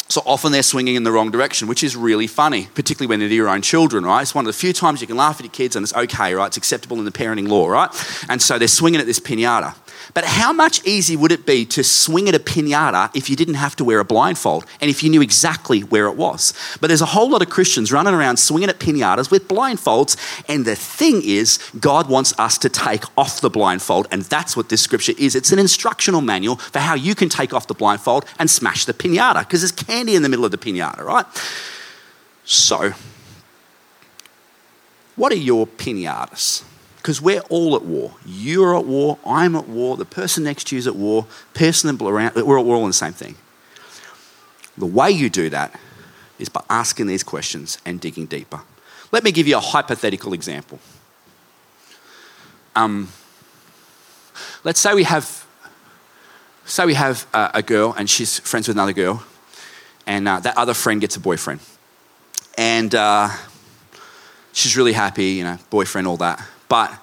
[0.09, 3.29] So often they're swinging in the wrong direction, which is really funny, particularly when they're
[3.29, 4.23] your own children, right?
[4.23, 6.33] It's one of the few times you can laugh at your kids and it's okay,
[6.33, 6.47] right?
[6.47, 7.91] It's acceptable in the parenting law, right?
[8.27, 9.75] And so they're swinging at this pinata.
[10.13, 13.55] But how much easier would it be to swing at a pinata if you didn't
[13.55, 16.53] have to wear a blindfold and if you knew exactly where it was?
[16.81, 20.17] But there's a whole lot of Christians running around swinging at pinatas with blindfolds.
[20.47, 24.07] And the thing is, God wants us to take off the blindfold.
[24.11, 27.53] And that's what this scripture is it's an instructional manual for how you can take
[27.53, 30.57] off the blindfold and smash the pinata because there's candy in the middle of the
[30.57, 31.25] pinata, right?
[32.45, 32.93] So,
[35.15, 36.63] what are your pinatas?
[36.99, 38.11] Because we're all at war.
[38.25, 41.97] You're at war, I'm at war, the person next to you is at war, person
[42.01, 43.35] around, we're all in the same thing.
[44.77, 45.79] The way you do that
[46.39, 48.61] is by asking these questions and digging deeper.
[49.13, 50.79] Let me give you a hypothetical example.
[52.75, 53.09] Um,
[54.65, 55.45] let's say we have,
[56.65, 59.23] say we have a, a, girl and she's friends with another girl,
[60.05, 61.61] and uh, that other friend gets a boyfriend,
[62.57, 63.29] and uh,
[64.53, 66.45] she's really happy, you know, boyfriend, all that.
[66.69, 66.97] But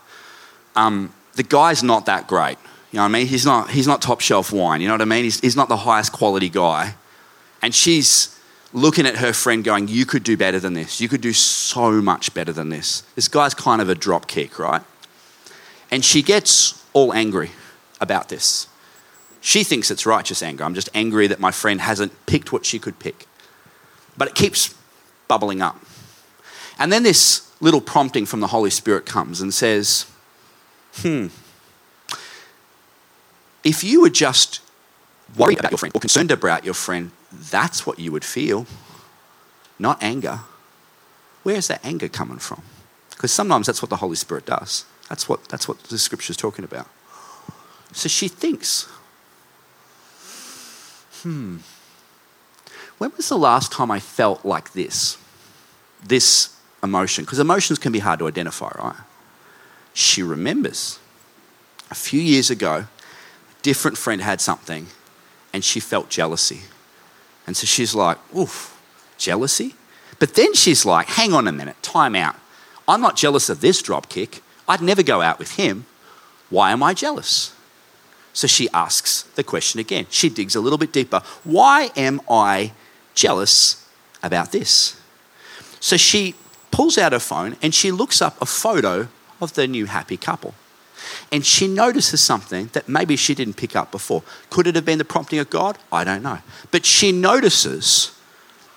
[0.74, 2.56] um, the guy's not that great.
[2.92, 3.26] You know what I mean?
[3.26, 4.80] He's not, he's not top shelf wine.
[4.80, 5.24] You know what I mean?
[5.24, 6.94] He's, he's not the highest quality guy.
[7.60, 8.38] And she's
[8.72, 11.00] looking at her friend going, You could do better than this.
[11.00, 13.02] You could do so much better than this.
[13.14, 14.82] This guy's kind of a drop kick, right?
[15.90, 17.50] And she gets all angry
[18.00, 18.68] about this.
[19.40, 20.64] She thinks it's righteous anger.
[20.64, 23.26] I'm just angry that my friend hasn't picked what she could pick.
[24.16, 24.74] But it keeps
[25.28, 25.78] bubbling up.
[26.78, 30.10] And then this little prompting from the Holy Spirit comes and says,
[30.96, 31.28] hmm,
[33.64, 34.60] if you were just
[35.36, 38.66] worried about your friend or concerned about your friend, that's what you would feel,
[39.78, 40.40] not anger.
[41.42, 42.62] Where's that anger coming from?
[43.10, 44.84] Because sometimes that's what the Holy Spirit does.
[45.08, 46.88] That's what, that's what the scripture is talking about.
[47.92, 48.88] So she thinks,
[51.22, 51.58] hmm,
[52.98, 55.18] when was the last time I felt like this?
[56.04, 56.55] This
[56.86, 58.96] emotion, because emotions can be hard to identify, right?
[59.92, 60.98] She remembers
[61.90, 64.86] a few years ago, a different friend had something
[65.52, 66.60] and she felt jealousy.
[67.46, 68.80] And so she's like, oof,
[69.18, 69.74] jealousy?
[70.18, 72.36] But then she's like, hang on a minute, time out.
[72.88, 74.40] I'm not jealous of this dropkick.
[74.68, 75.86] I'd never go out with him.
[76.50, 77.54] Why am I jealous?
[78.32, 80.06] So she asks the question again.
[80.10, 81.22] She digs a little bit deeper.
[81.42, 82.72] Why am I
[83.14, 83.88] jealous
[84.22, 85.00] about this?
[85.80, 86.34] So she
[86.76, 89.08] pulls out her phone and she looks up a photo
[89.40, 90.52] of the new happy couple.
[91.32, 94.22] And she notices something that maybe she didn't pick up before.
[94.50, 95.78] Could it have been the prompting of God?
[95.90, 96.40] I don't know.
[96.70, 98.14] But she notices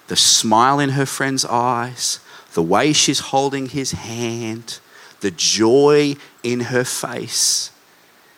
[0.07, 2.21] the smile in her friend's eyes,
[2.53, 4.79] the way she's holding his hand,
[5.19, 7.69] the joy in her face.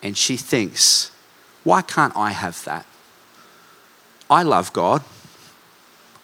[0.01, 1.11] And she thinks,
[1.63, 2.87] why can't I have that?
[4.27, 5.03] I love God.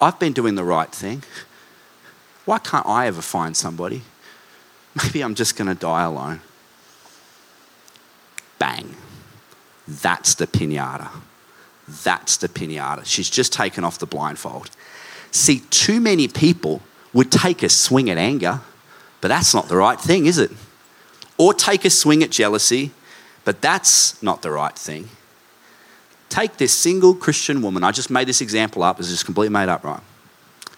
[0.02, 1.22] I've been doing the right thing.
[2.48, 4.04] Why can't I ever find somebody?
[5.04, 6.40] Maybe I'm just going to die alone.
[8.58, 8.96] Bang.
[9.86, 11.10] That's the pinata.
[12.06, 13.06] That's the pinata.
[13.06, 14.70] She's just taken off the blindfold.
[15.32, 16.82] See, too many people
[17.12, 18.62] would take a swing at anger,
[19.20, 20.52] but that's not the right thing, is it?
[21.38, 22.92] Or take a swing at jealousy,
[23.44, 25.10] but that's not the right thing.
[26.30, 29.68] Take this single Christian woman, I just made this example up, it's just completely made
[29.68, 30.02] up, right?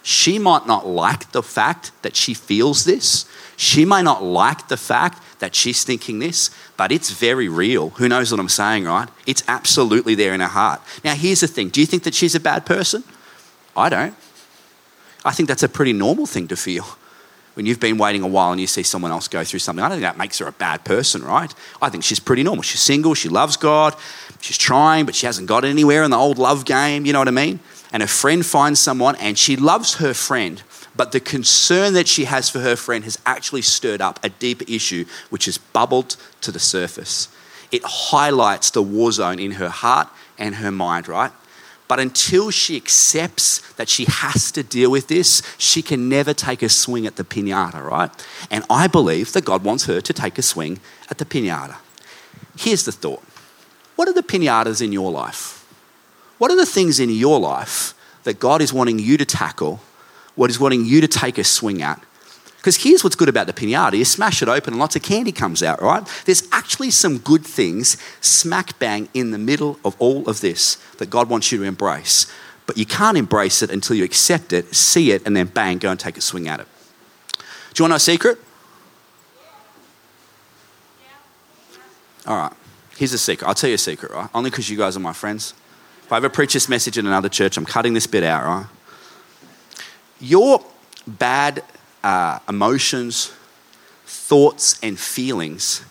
[0.01, 3.25] She might not like the fact that she feels this.
[3.57, 7.89] She may not like the fact that she's thinking this, but it's very real.
[7.91, 9.09] Who knows what I'm saying, right?
[9.25, 10.81] It's absolutely there in her heart.
[11.03, 13.03] Now, here's the thing do you think that she's a bad person?
[13.75, 14.15] I don't.
[15.25, 16.85] I think that's a pretty normal thing to feel.
[17.55, 19.89] When you've been waiting a while and you see someone else go through something, I
[19.89, 21.53] don't think that makes her a bad person, right?
[21.81, 22.61] I think she's pretty normal.
[22.61, 23.95] She's single, she loves God,
[24.39, 27.27] she's trying, but she hasn't got anywhere in the old love game, you know what
[27.27, 27.59] I mean?
[27.91, 30.61] And a friend finds someone and she loves her friend,
[30.95, 34.65] but the concern that she has for her friend has actually stirred up a deeper
[34.67, 37.29] issue which has bubbled to the surface.
[37.71, 41.31] It highlights the war zone in her heart and her mind, right?
[41.87, 46.61] But until she accepts that she has to deal with this, she can never take
[46.61, 48.11] a swing at the pinata, right?
[48.51, 51.77] And I believe that God wants her to take a swing at the pinata.
[52.55, 53.23] Here's the thought
[53.95, 55.58] What are the pinatas in your life?
[56.39, 59.81] What are the things in your life that God is wanting you to tackle,
[60.35, 62.01] what is wanting you to take a swing at?
[62.57, 65.31] Because here's what's good about the pinata you smash it open and lots of candy
[65.31, 66.05] comes out, right?
[66.25, 71.09] There's actually some good things smack bang in the middle of all of this that
[71.09, 72.31] God wants you to embrace.
[72.65, 75.91] But you can't embrace it until you accept it, see it, and then bang, go
[75.91, 76.67] and take a swing at it.
[77.73, 78.37] Do you want to know a secret?
[82.27, 82.53] All right,
[82.97, 83.47] here's a secret.
[83.47, 84.29] I'll tell you a secret, right?
[84.33, 85.53] Only because you guys are my friends.
[86.09, 88.65] If I ever preach this message in another church, I'm cutting this bit out, right?
[90.19, 90.65] Your
[91.05, 91.63] bad
[92.03, 93.31] uh, emotions,
[94.07, 95.85] thoughts, and feelings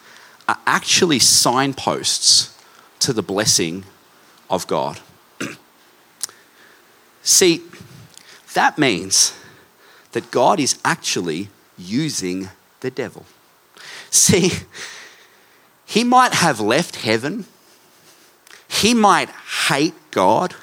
[0.48, 2.52] are actually signposts
[2.98, 3.84] to the blessing
[4.50, 4.98] of God.
[7.22, 7.62] See,
[8.54, 9.38] that means
[10.10, 12.48] that God is actually using
[12.80, 13.24] the devil.
[14.10, 14.50] See,
[15.86, 17.44] he might have left heaven,
[18.66, 19.30] he might
[19.68, 20.54] hate God,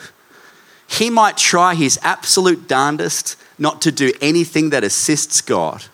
[0.88, 5.86] he might try his absolute darndest not to do anything that assists God.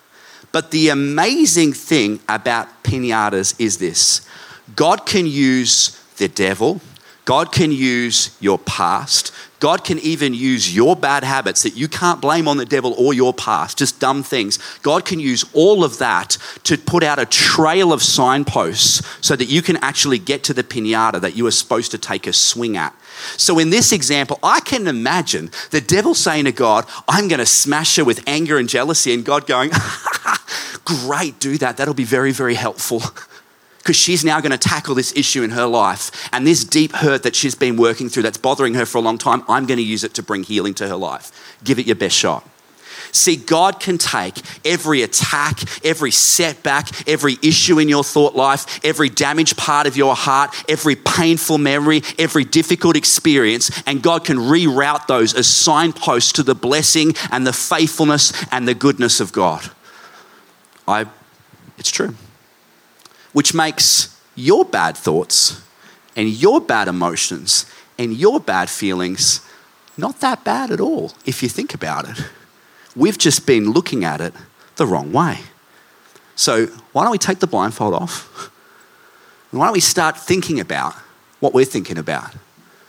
[0.52, 4.28] But the amazing thing about pinatas is this
[4.76, 6.82] God can use the devil,
[7.26, 9.32] God can use your past.
[9.62, 13.14] God can even use your bad habits that you can't blame on the devil or
[13.14, 14.58] your past, just dumb things.
[14.82, 19.46] God can use all of that to put out a trail of signposts so that
[19.46, 22.76] you can actually get to the pinata that you are supposed to take a swing
[22.76, 22.96] at.
[23.38, 27.46] So, in this example, I can imagine the devil saying to God, I'm going to
[27.46, 29.72] smash her with anger and jealousy, and God going,
[30.86, 31.78] Great, do that.
[31.78, 33.02] That'll be very, very helpful.
[33.82, 36.30] because she's now going to tackle this issue in her life.
[36.32, 39.18] And this deep hurt that she's been working through that's bothering her for a long
[39.18, 41.32] time, I'm going to use it to bring healing to her life.
[41.64, 42.48] Give it your best shot.
[43.12, 49.10] See, God can take every attack, every setback, every issue in your thought life, every
[49.10, 55.08] damaged part of your heart, every painful memory, every difficult experience, and God can reroute
[55.08, 59.70] those as signposts to the blessing and the faithfulness and the goodness of God.
[60.88, 61.06] I,
[61.78, 62.16] it's true
[63.34, 65.62] which makes your bad thoughts
[66.16, 67.66] and your bad emotions
[67.98, 69.42] and your bad feelings
[69.98, 72.26] not that bad at all if you think about it.
[72.96, 74.34] We've just been looking at it
[74.76, 75.40] the wrong way.
[76.36, 78.52] So, why don't we take the blindfold off?
[79.52, 80.94] And why don't we start thinking about
[81.40, 82.34] what we're thinking about?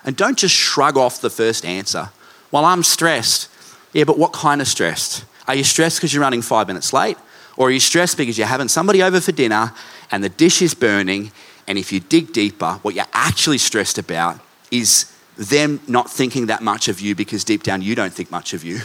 [0.04, 2.10] And don't just shrug off the first answer.
[2.50, 3.48] Well, I'm stressed.
[3.92, 5.24] Yeah, but what kind of stressed?
[5.46, 7.16] Are you stressed because you're running five minutes late?
[7.56, 9.72] Or are you stressed because you're having somebody over for dinner
[10.10, 11.32] and the dish is burning?
[11.66, 16.62] And if you dig deeper, what you're actually stressed about is them not thinking that
[16.62, 18.80] much of you because deep down you don't think much of you.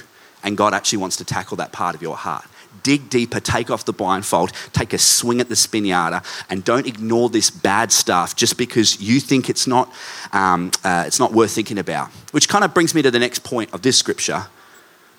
[0.47, 2.45] And God actually wants to tackle that part of your heart.
[2.81, 7.27] Dig deeper, take off the blindfold, take a swing at the spinata, and don't ignore
[7.27, 9.93] this bad stuff just because you think it's not,
[10.31, 12.07] um, uh, it's not worth thinking about.
[12.31, 14.47] Which kind of brings me to the next point of this scripture.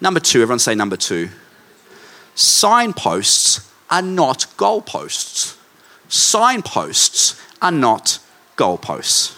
[0.01, 1.29] Number two, everyone say number two
[2.35, 5.59] signposts are not goalposts.
[6.09, 8.19] Signposts are not
[8.57, 9.38] goalposts.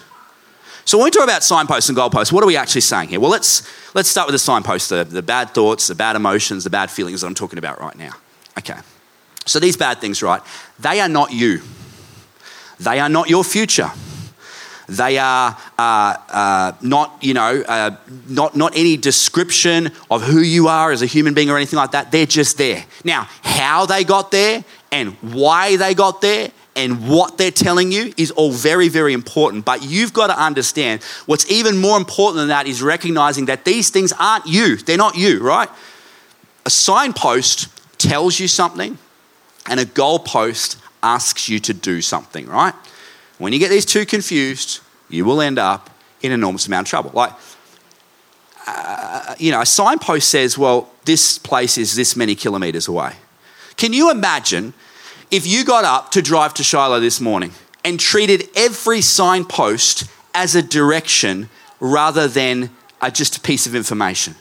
[0.85, 3.19] So when we talk about signposts and goalposts, what are we actually saying here?
[3.19, 6.69] Well, let's, let's start with the signposts, the, the bad thoughts, the bad emotions, the
[6.69, 8.13] bad feelings that I'm talking about right now.
[8.57, 8.79] Okay.
[9.45, 10.41] So these bad things, right,
[10.79, 11.61] they are not you.
[12.79, 13.91] They are not your future.
[14.87, 17.95] They are uh, uh, not, you know, uh,
[18.27, 21.91] not, not any description of who you are as a human being or anything like
[21.91, 22.11] that.
[22.11, 22.83] They're just there.
[23.05, 28.13] Now, how they got there and why they got there and what they're telling you
[28.17, 29.65] is all very, very important.
[29.65, 33.89] But you've got to understand what's even more important than that is recognizing that these
[33.89, 34.77] things aren't you.
[34.77, 35.69] They're not you, right?
[36.65, 38.97] A signpost tells you something,
[39.67, 42.73] and a goalpost asks you to do something, right?
[43.37, 44.79] When you get these two confused,
[45.09, 45.89] you will end up
[46.21, 47.11] in enormous amount of trouble.
[47.13, 47.33] Like,
[48.67, 53.13] uh, you know, a signpost says, well, this place is this many kilometers away.
[53.75, 54.73] Can you imagine
[55.31, 57.51] if you got up to drive to Shiloh this morning
[57.83, 62.69] and treated every signpost as a direction rather than
[63.01, 64.35] a, just a piece of information?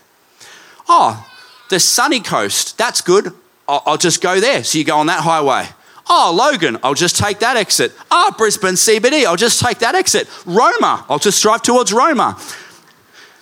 [0.88, 1.26] Oh,
[1.70, 3.33] the sunny coast, that's good.
[3.68, 4.64] I'll, I'll just go there.
[4.64, 5.68] So you go on that highway.
[6.09, 7.92] Oh, Logan, I'll just take that exit.
[8.11, 10.29] Ah, oh, Brisbane CBD, I'll just take that exit.
[10.44, 12.37] Roma, I'll just drive towards Roma.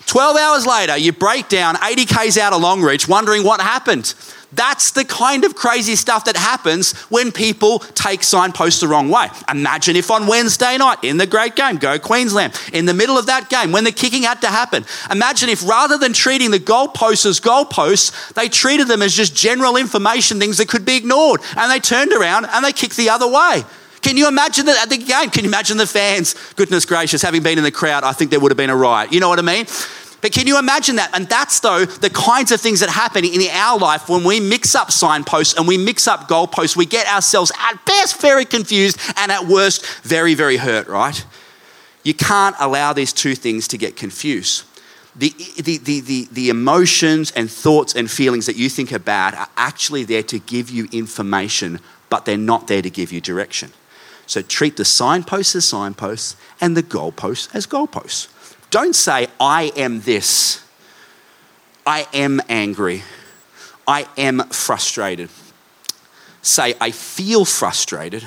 [0.04, 4.14] 12 hours later, you break down 80 Ks out of Longreach wondering what happened.
[4.52, 9.28] That's the kind of crazy stuff that happens when people take signposts the wrong way.
[9.50, 13.26] Imagine if on Wednesday night in the great game, go Queensland, in the middle of
[13.26, 17.26] that game when the kicking had to happen, imagine if rather than treating the goalposts
[17.26, 21.70] as goalposts, they treated them as just general information, things that could be ignored, and
[21.70, 23.64] they turned around and they kicked the other way.
[24.00, 25.30] Can you imagine that at the game?
[25.30, 26.34] Can you imagine the fans?
[26.54, 29.12] Goodness gracious, having been in the crowd, I think there would have been a riot.
[29.12, 29.66] You know what I mean?
[30.20, 31.10] But can you imagine that?
[31.14, 34.74] And that's, though, the kinds of things that happen in our life when we mix
[34.74, 36.76] up signposts and we mix up goalposts.
[36.76, 41.24] We get ourselves at best very confused and at worst very, very hurt, right?
[42.02, 44.64] You can't allow these two things to get confused.
[45.14, 49.34] The, the, the, the, the emotions and thoughts and feelings that you think are bad
[49.34, 53.72] are actually there to give you information, but they're not there to give you direction.
[54.26, 58.28] So treat the signposts as signposts and the goalposts as goalposts.
[58.70, 60.64] Don't say, I am this.
[61.86, 63.02] I am angry.
[63.86, 65.30] I am frustrated.
[66.42, 68.26] Say, I feel frustrated.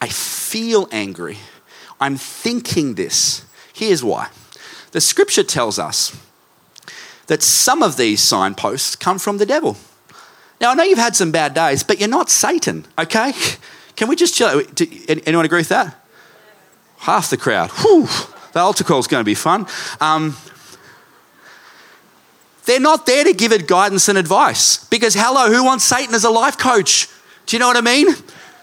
[0.00, 1.38] I feel angry.
[2.00, 3.44] I'm thinking this.
[3.72, 4.28] Here's why.
[4.92, 6.14] The scripture tells us
[7.26, 9.76] that some of these signposts come from the devil.
[10.60, 13.32] Now, I know you've had some bad days, but you're not Satan, okay?
[13.96, 14.62] Can we just chill?
[15.08, 15.94] Anyone agree with that?
[16.98, 17.70] Half the crowd.
[17.70, 18.08] Whew.
[18.56, 19.66] The altar call is going to be fun.
[20.00, 20.34] Um,
[22.64, 26.24] they're not there to give it guidance and advice because, hello, who wants Satan as
[26.24, 27.06] a life coach?
[27.44, 28.06] Do you know what I mean?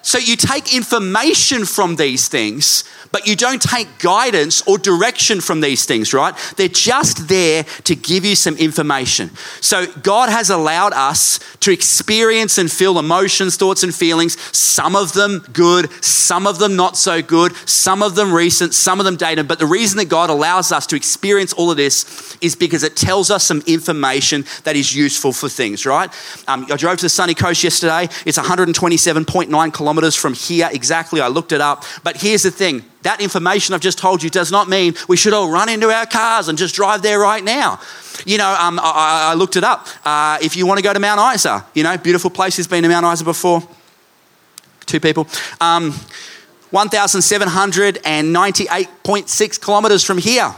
[0.02, 5.62] So you take information from these things, but you don't take guidance or direction from
[5.62, 6.34] these things, right?
[6.58, 9.30] They're just there to give you some information.
[9.62, 15.14] So God has allowed us to experience and feel emotions, thoughts, and feelings, some of
[15.14, 19.16] them good, some of them not so good, some of them recent, some of them
[19.16, 19.48] dated.
[19.48, 22.96] But the reason that God allows us to experience all of this is because it
[22.96, 26.10] tells us some information that is useful for things, right?
[26.48, 28.10] Um, I drove to the sunny coast yesterday.
[28.26, 31.22] It's 127.9 kilometers from here exactly.
[31.22, 31.84] I looked it up.
[32.04, 35.34] But here's the thing that information I've just told you does not mean we should
[35.34, 37.80] all run into our cars and just drive there right now.
[38.26, 39.88] You know, um, I, I, looked it up.
[40.06, 42.58] Uh, if you want to go to Mount Isa, you know, beautiful place.
[42.58, 43.68] Has been to Mount Isa before?
[44.86, 45.28] Two people.
[45.60, 45.92] Um,
[46.72, 50.54] 1,798.6 kilometers from here.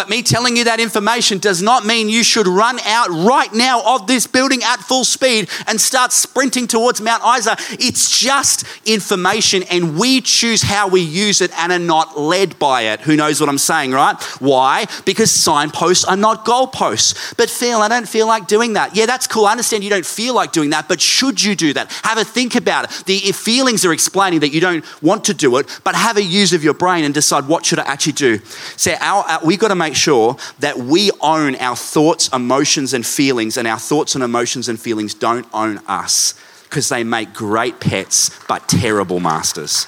[0.00, 3.82] But me telling you that information does not mean you should run out right now
[3.84, 7.54] of this building at full speed and start sprinting towards Mount Isa.
[7.72, 12.84] It's just information and we choose how we use it and are not led by
[12.84, 13.02] it.
[13.02, 14.18] Who knows what I'm saying, right?
[14.40, 14.86] Why?
[15.04, 17.36] Because signposts are not goalposts.
[17.36, 18.96] But Phil, I don't feel like doing that.
[18.96, 19.44] Yeah, that's cool.
[19.44, 21.92] I understand you don't feel like doing that, but should you do that?
[22.04, 23.04] Have a think about it.
[23.04, 26.54] The feelings are explaining that you don't want to do it, but have a use
[26.54, 28.38] of your brain and decide what should I actually do.
[28.78, 33.06] Say, our, our, we've got to make sure that we own our thoughts, emotions, and
[33.06, 37.80] feelings, and our thoughts and emotions and feelings don't own us because they make great
[37.80, 39.86] pets but terrible masters.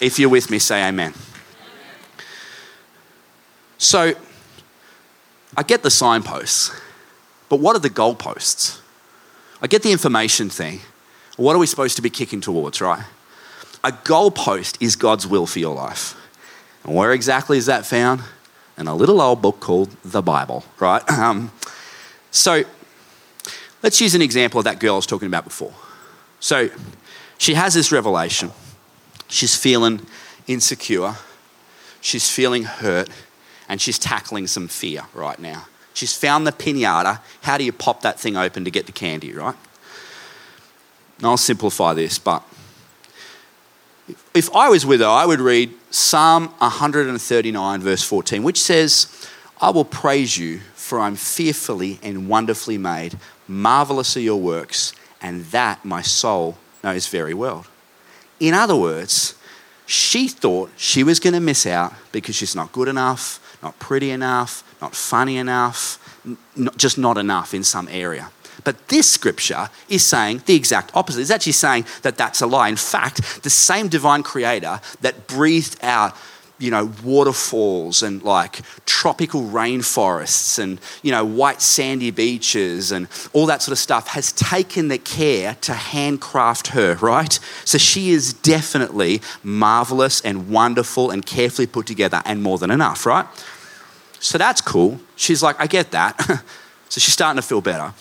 [0.00, 1.14] If you're with me, say amen.
[3.78, 4.14] So,
[5.56, 6.70] I get the signposts,
[7.48, 8.80] but what are the goalposts?
[9.62, 10.80] I get the information thing.
[11.36, 13.04] What are we supposed to be kicking towards, right?
[13.82, 16.14] A goalpost is God's will for your life.
[16.84, 18.22] And where exactly is that found?
[18.78, 21.02] In a little old book called the Bible, right?
[21.10, 21.50] Um,
[22.30, 22.64] so
[23.82, 25.72] let's use an example of that girl I was talking about before.
[26.38, 26.68] So
[27.38, 28.50] she has this revelation.
[29.28, 30.02] She's feeling
[30.46, 31.14] insecure.
[32.02, 33.08] She's feeling hurt.
[33.68, 35.66] And she's tackling some fear right now.
[35.94, 37.20] She's found the pinata.
[37.40, 39.56] How do you pop that thing open to get the candy, right?
[41.16, 42.42] And I'll simplify this, but
[44.36, 49.28] if I was with her, I would read Psalm 139, verse 14, which says,
[49.60, 53.18] I will praise you, for I'm fearfully and wonderfully made.
[53.48, 57.66] Marvelous are your works, and that my soul knows very well.
[58.38, 59.34] In other words,
[59.86, 64.10] she thought she was going to miss out because she's not good enough, not pretty
[64.10, 65.98] enough, not funny enough,
[66.76, 68.30] just not enough in some area.
[68.64, 71.20] But this scripture is saying the exact opposite.
[71.20, 72.68] It's actually saying that that's a lie.
[72.68, 76.16] In fact, the same divine creator that breathed out
[76.58, 83.46] you know, waterfalls and like tropical rainforests and, you know, white sandy beaches and all
[83.46, 87.38] that sort of stuff has taken the care to handcraft her, right?
[87.64, 93.04] So she is definitely marvelous and wonderful and carefully put together and more than enough,
[93.04, 93.26] right?
[94.18, 95.00] So that's cool.
[95.14, 96.18] She's like, I get that.
[96.88, 97.92] so she's starting to feel better.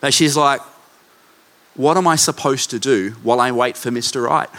[0.00, 0.60] But she's like,
[1.74, 4.26] what am I supposed to do while I wait for Mr.
[4.26, 4.50] Right?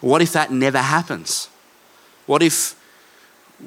[0.00, 1.48] What if that never happens?
[2.26, 2.74] What if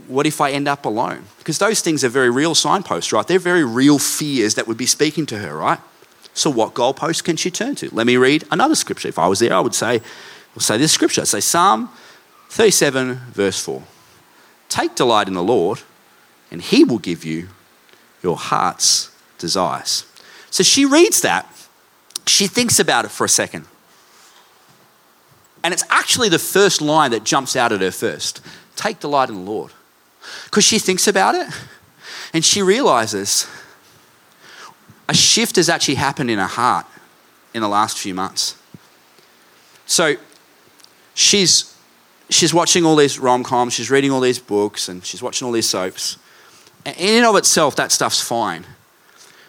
[0.07, 1.23] what if I end up alone?
[1.39, 3.25] Because those things are very real signposts, right?
[3.25, 5.79] They're very real fears that would be speaking to her, right?
[6.33, 7.93] So what goalpost can she turn to?
[7.93, 9.07] Let me read another scripture.
[9.07, 10.01] If I was there, I would say,
[10.53, 11.21] I'll say this scripture.
[11.21, 11.89] I'd say Psalm
[12.49, 13.81] 37, verse 4.
[14.69, 15.81] Take delight in the Lord,
[16.51, 17.47] and he will give you
[18.21, 20.05] your heart's desires.
[20.49, 21.51] So she reads that.
[22.25, 23.65] She thinks about it for a second.
[25.63, 28.41] And it's actually the first line that jumps out at her first
[28.75, 29.71] take delight in the Lord.
[30.45, 31.47] Because she thinks about it
[32.33, 33.47] and she realizes
[35.09, 36.85] a shift has actually happened in her heart
[37.53, 38.55] in the last few months.
[39.85, 40.15] So
[41.13, 41.75] she's,
[42.29, 45.51] she's watching all these rom coms, she's reading all these books, and she's watching all
[45.51, 46.17] these soaps.
[46.85, 48.65] And in and of itself, that stuff's fine.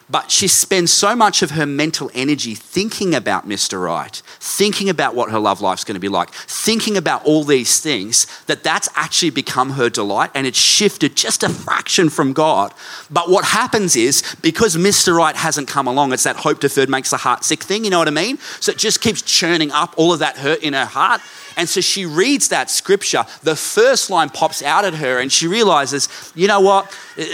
[0.09, 3.83] But she spends so much of her mental energy thinking about Mr.
[3.83, 7.79] Right, thinking about what her love life's going to be like, thinking about all these
[7.79, 12.73] things, that that's actually become her delight and it's shifted just a fraction from God.
[13.11, 15.15] But what happens is because Mr.
[15.15, 17.99] Right hasn't come along, it's that hope deferred makes the heart sick thing, you know
[17.99, 18.39] what I mean?
[18.59, 21.21] So it just keeps churning up all of that hurt in her heart.
[21.59, 23.25] And so she reads that scripture.
[23.43, 26.89] The first line pops out at her, and she realizes, you know what?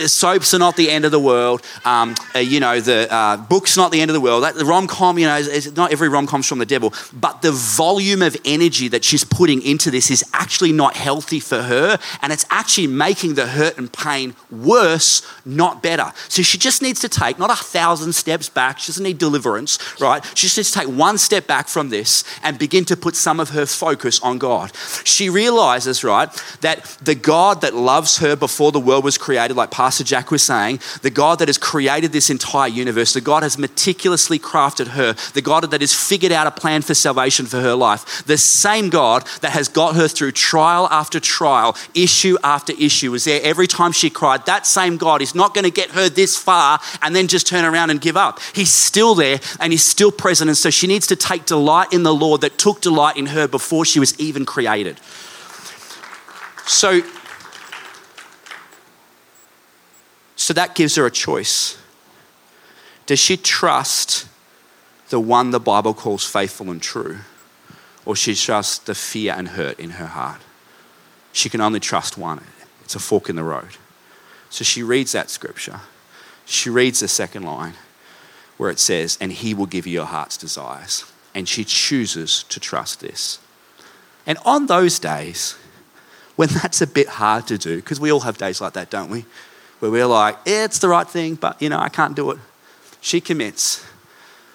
[0.08, 1.62] Soaps are not the end of the world.
[1.86, 4.42] Um, uh, you know, the uh, book's not the end of the world.
[4.44, 5.40] That, the rom com, you know,
[5.76, 6.92] not every rom com's from the devil.
[7.14, 11.62] But the volume of energy that she's putting into this is actually not healthy for
[11.62, 16.12] her, and it's actually making the hurt and pain worse, not better.
[16.30, 18.80] So she just needs to take not a thousand steps back.
[18.80, 20.26] She doesn't need deliverance, right?
[20.36, 23.40] She just needs to take one step back from this and begin to put some
[23.40, 24.72] of her focus focus on God.
[25.04, 26.30] She realizes, right,
[26.62, 30.44] that the God that loves her before the world was created, like Pastor Jack was
[30.44, 35.14] saying, the God that has created this entire universe, the God has meticulously crafted her,
[35.34, 38.90] the God that has figured out a plan for salvation for her life, the same
[38.90, 43.68] God that has got her through trial after trial, issue after issue, was there every
[43.68, 44.46] time she cried.
[44.46, 47.66] That same God is not going to get her this far and then just turn
[47.66, 48.40] around and give up.
[48.54, 50.50] He's still there and he's still present.
[50.50, 53.48] And so she needs to take delight in the Lord that took delight in her
[53.48, 55.00] before she was was even created.
[56.68, 57.02] So,
[60.36, 61.80] so that gives her a choice.
[63.08, 64.28] Does she trust
[65.10, 67.18] the one the Bible calls faithful and true?
[68.06, 70.42] Or she trusts the fear and hurt in her heart?
[71.34, 72.44] She can only trust one.
[72.84, 73.78] It's a fork in the road.
[74.52, 75.80] So she reads that scripture.
[76.46, 77.74] She reads the second line
[78.58, 81.12] where it says, And he will give you your heart's desires.
[81.34, 83.40] And she chooses to trust this.
[84.26, 85.56] And on those days,
[86.36, 89.10] when that's a bit hard to do, because we all have days like that, don't
[89.10, 89.26] we?
[89.80, 92.40] Where we're like, it's the right thing, but you know, I can't do it.
[93.02, 93.86] She commits.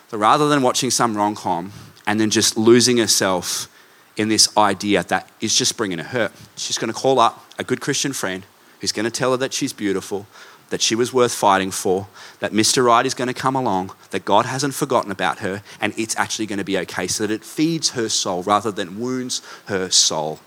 [0.08, 1.72] So rather than watching some rom com
[2.06, 3.68] and then just losing herself
[4.16, 7.64] in this idea that is just bringing her hurt, she's going to call up a
[7.64, 8.44] good Christian friend
[8.80, 10.26] who's going to tell her that she's beautiful,
[10.70, 12.08] that she was worth fighting for,
[12.38, 12.84] that Mr.
[12.84, 16.46] Right is going to come along, that God hasn't forgotten about her, and it's actually
[16.46, 20.40] going to be okay, so that it feeds her soul rather than wounds her soul.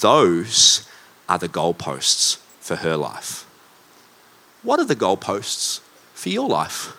[0.00, 0.88] Those
[1.28, 3.48] are the goalposts for her life.
[4.62, 5.80] What are the goalposts
[6.14, 6.92] for your life?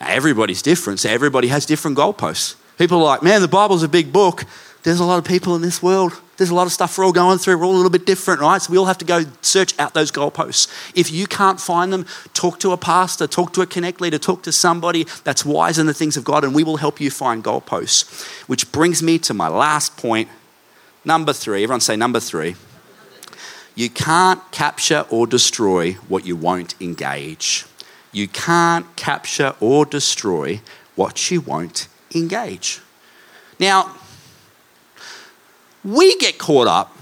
[0.00, 2.56] Everybody's different, so everybody has different goalposts.
[2.78, 4.44] People are like, man, the Bible's a big book.
[4.82, 7.12] There's a lot of people in this world there's a lot of stuff we're all
[7.12, 7.56] going through.
[7.56, 8.60] We're all a little bit different, right?
[8.60, 10.66] So we all have to go search out those goalposts.
[10.96, 12.04] If you can't find them,
[12.34, 15.86] talk to a pastor, talk to a connect leader, talk to somebody that's wise in
[15.86, 18.26] the things of God, and we will help you find goalposts.
[18.48, 20.28] Which brings me to my last point.
[21.04, 21.62] Number three.
[21.62, 22.56] Everyone say number three.
[23.76, 27.66] You can't capture or destroy what you won't engage.
[28.10, 30.60] You can't capture or destroy
[30.96, 32.80] what you won't engage.
[33.60, 33.94] Now,
[35.84, 36.96] we get caught up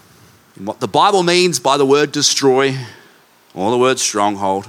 [0.57, 2.77] in what the Bible means by the word destroy,
[3.55, 4.69] or the word stronghold,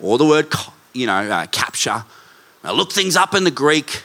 [0.00, 0.52] or the word,
[0.92, 2.04] you know, uh, capture.
[2.64, 4.04] I look things up in the Greek.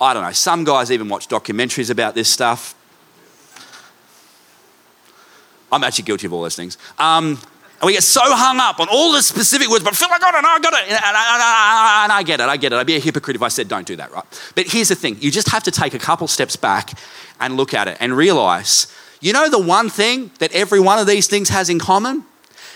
[0.00, 0.32] I don't know.
[0.32, 2.74] Some guys even watch documentaries about this stuff.
[5.70, 6.78] I'm actually guilty of all those things.
[6.98, 7.38] Um,
[7.80, 10.34] and we get so hung up on all the specific words, but like I got
[10.34, 10.88] it, I got it.
[10.88, 12.76] And I, and I get it, I get it.
[12.76, 14.24] I'd be a hypocrite if I said don't do that, right?
[14.54, 16.98] But here's the thing you just have to take a couple steps back
[17.40, 18.86] and look at it and realize
[19.24, 22.24] You know the one thing that every one of these things has in common?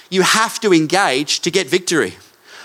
[0.09, 2.15] You have to engage to get victory.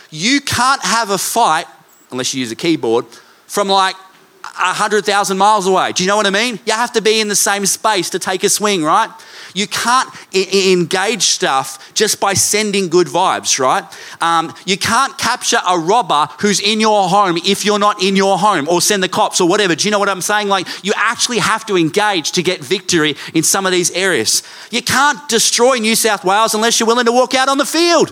[0.09, 1.67] You can't have a fight,
[2.09, 3.05] unless you use a keyboard,
[3.45, 3.97] from like
[4.43, 5.93] 100,000 miles away.
[5.93, 6.59] Do you know what I mean?
[6.65, 9.09] You have to be in the same space to take a swing, right?
[9.53, 13.83] You can't I- engage stuff just by sending good vibes, right?
[14.21, 18.37] Um, you can't capture a robber who's in your home if you're not in your
[18.37, 19.75] home or send the cops or whatever.
[19.75, 20.49] Do you know what I'm saying?
[20.49, 24.43] Like, you actually have to engage to get victory in some of these areas.
[24.71, 28.11] You can't destroy New South Wales unless you're willing to walk out on the field.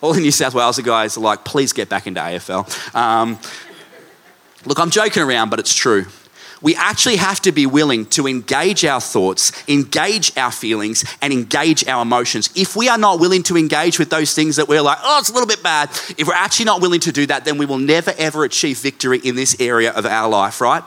[0.00, 2.94] All the New South Wales guys are like, please get back into AFL.
[2.94, 3.38] Um,
[4.66, 6.06] look, I'm joking around, but it's true
[6.64, 11.86] we actually have to be willing to engage our thoughts, engage our feelings, and engage
[11.86, 12.48] our emotions.
[12.56, 15.28] If we are not willing to engage with those things that we're like, oh, it's
[15.28, 17.78] a little bit bad, if we're actually not willing to do that, then we will
[17.78, 20.82] never ever achieve victory in this area of our life, right?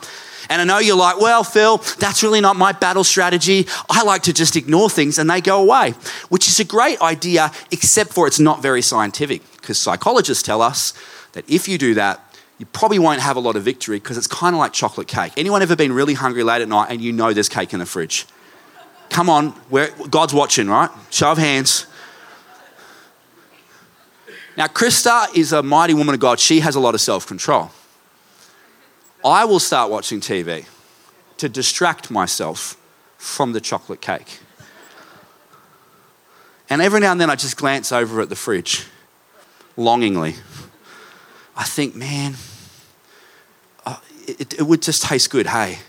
[0.50, 3.68] And I know you're like, well, Phil, that's really not my battle strategy.
[3.88, 5.94] I like to just ignore things and they go away,
[6.30, 9.44] which is a great idea, except for it's not very scientific.
[9.58, 10.94] Because psychologists tell us
[11.34, 12.27] that if you do that,
[12.58, 15.34] you probably won't have a lot of victory because it's kind of like chocolate cake.
[15.38, 17.86] Anyone ever been really hungry late at night and you know there's cake in the
[17.86, 18.26] fridge?
[19.10, 19.54] Come on,
[20.10, 20.90] God's watching, right?
[21.12, 21.86] Show of hands.
[24.58, 26.40] Now, Krista is a mighty woman of God.
[26.40, 27.70] She has a lot of self control.
[29.24, 30.66] I will start watching TV
[31.38, 32.76] to distract myself
[33.18, 34.40] from the chocolate cake.
[36.70, 38.86] And every now and then I just glance over at the fridge
[39.78, 40.36] longingly.
[41.58, 42.36] I think, man,
[43.86, 43.98] uh,
[44.28, 45.80] it, it would just taste good, hey?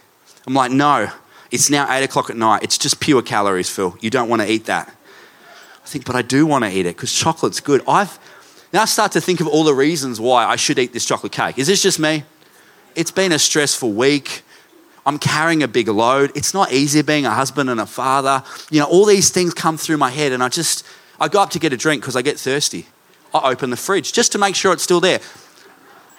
[0.47, 1.11] I'm like, no,
[1.51, 2.63] it's now eight o'clock at night.
[2.63, 3.97] It's just pure calories, Phil.
[4.01, 4.89] You don't want to eat that.
[4.89, 7.83] I think, but I do want to eat it because chocolate's good.
[7.87, 8.19] I've
[8.73, 11.33] now I start to think of all the reasons why I should eat this chocolate
[11.33, 11.59] cake.
[11.59, 12.25] Is this just me?
[12.95, 14.43] It's been a stressful week.
[15.07, 16.33] I'm carrying a big load.
[16.35, 18.43] It's not easy being a husband and a father.
[18.71, 20.85] You know, all these things come through my head, and I just
[21.19, 22.87] I go up to get a drink because I get thirsty.
[23.33, 25.21] I open the fridge just to make sure it's still there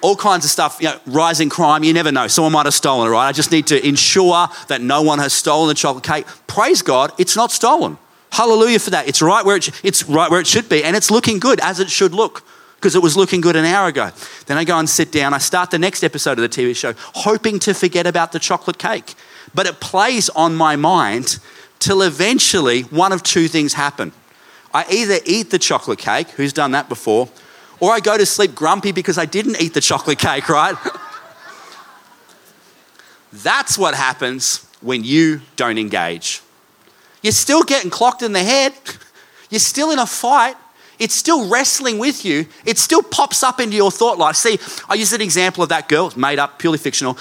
[0.01, 2.27] all kinds of stuff, you know, rising crime, you never know.
[2.27, 3.27] Someone might have stolen it, right?
[3.27, 6.25] I just need to ensure that no one has stolen the chocolate cake.
[6.47, 7.97] Praise God, it's not stolen.
[8.31, 9.07] Hallelujah for that.
[9.07, 11.79] It's right where it, it's right where it should be, and it's looking good as
[11.79, 12.43] it should look
[12.75, 14.11] because it was looking good an hour ago.
[14.45, 15.33] Then I go and sit down.
[15.33, 18.77] I start the next episode of the TV show, hoping to forget about the chocolate
[18.77, 19.15] cake.
[19.53, 21.39] But it plays on my mind
[21.79, 24.13] till eventually one of two things happen.
[24.73, 27.29] I either eat the chocolate cake, who's done that before,
[27.79, 30.75] or I go to sleep grumpy because I didn't eat the chocolate cake, right?
[33.31, 36.41] That's what happens when you don't engage.
[37.21, 38.73] You're still getting clocked in the head.
[39.49, 40.55] You're still in a fight.
[40.99, 42.45] It's still wrestling with you.
[42.65, 44.35] It still pops up into your thought life.
[44.35, 44.59] See,
[44.89, 47.17] I use an example of that girl, it's made up, purely fictional.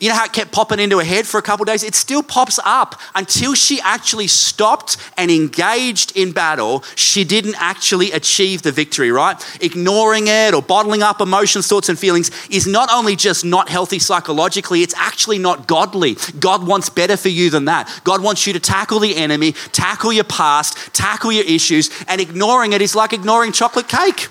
[0.00, 1.84] You know how it kept popping into her head for a couple days?
[1.84, 6.82] It still pops up until she actually stopped and engaged in battle.
[6.96, 9.36] She didn't actually achieve the victory, right?
[9.60, 13.98] Ignoring it or bottling up emotions, thoughts, and feelings is not only just not healthy
[13.98, 16.16] psychologically, it's actually not godly.
[16.38, 18.00] God wants better for you than that.
[18.04, 22.72] God wants you to tackle the enemy, tackle your past, tackle your issues, and ignoring
[22.72, 24.28] it is like ignoring chocolate cake.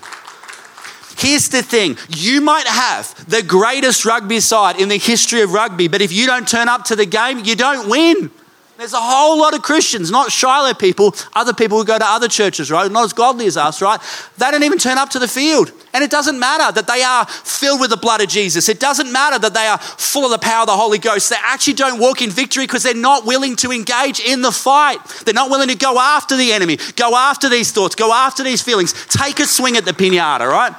[1.20, 5.86] Here's the thing you might have the greatest rugby side in the history of rugby,
[5.86, 8.30] but if you don't turn up to the game, you don't win.
[8.78, 12.28] There's a whole lot of Christians, not Shiloh people, other people who go to other
[12.28, 12.90] churches, right?
[12.90, 14.00] Not as godly as us, right?
[14.38, 15.70] They don't even turn up to the field.
[15.92, 18.70] And it doesn't matter that they are filled with the blood of Jesus.
[18.70, 21.28] It doesn't matter that they are full of the power of the Holy Ghost.
[21.28, 25.04] They actually don't walk in victory because they're not willing to engage in the fight.
[25.26, 28.62] They're not willing to go after the enemy, go after these thoughts, go after these
[28.62, 30.72] feelings, take a swing at the pinata, right?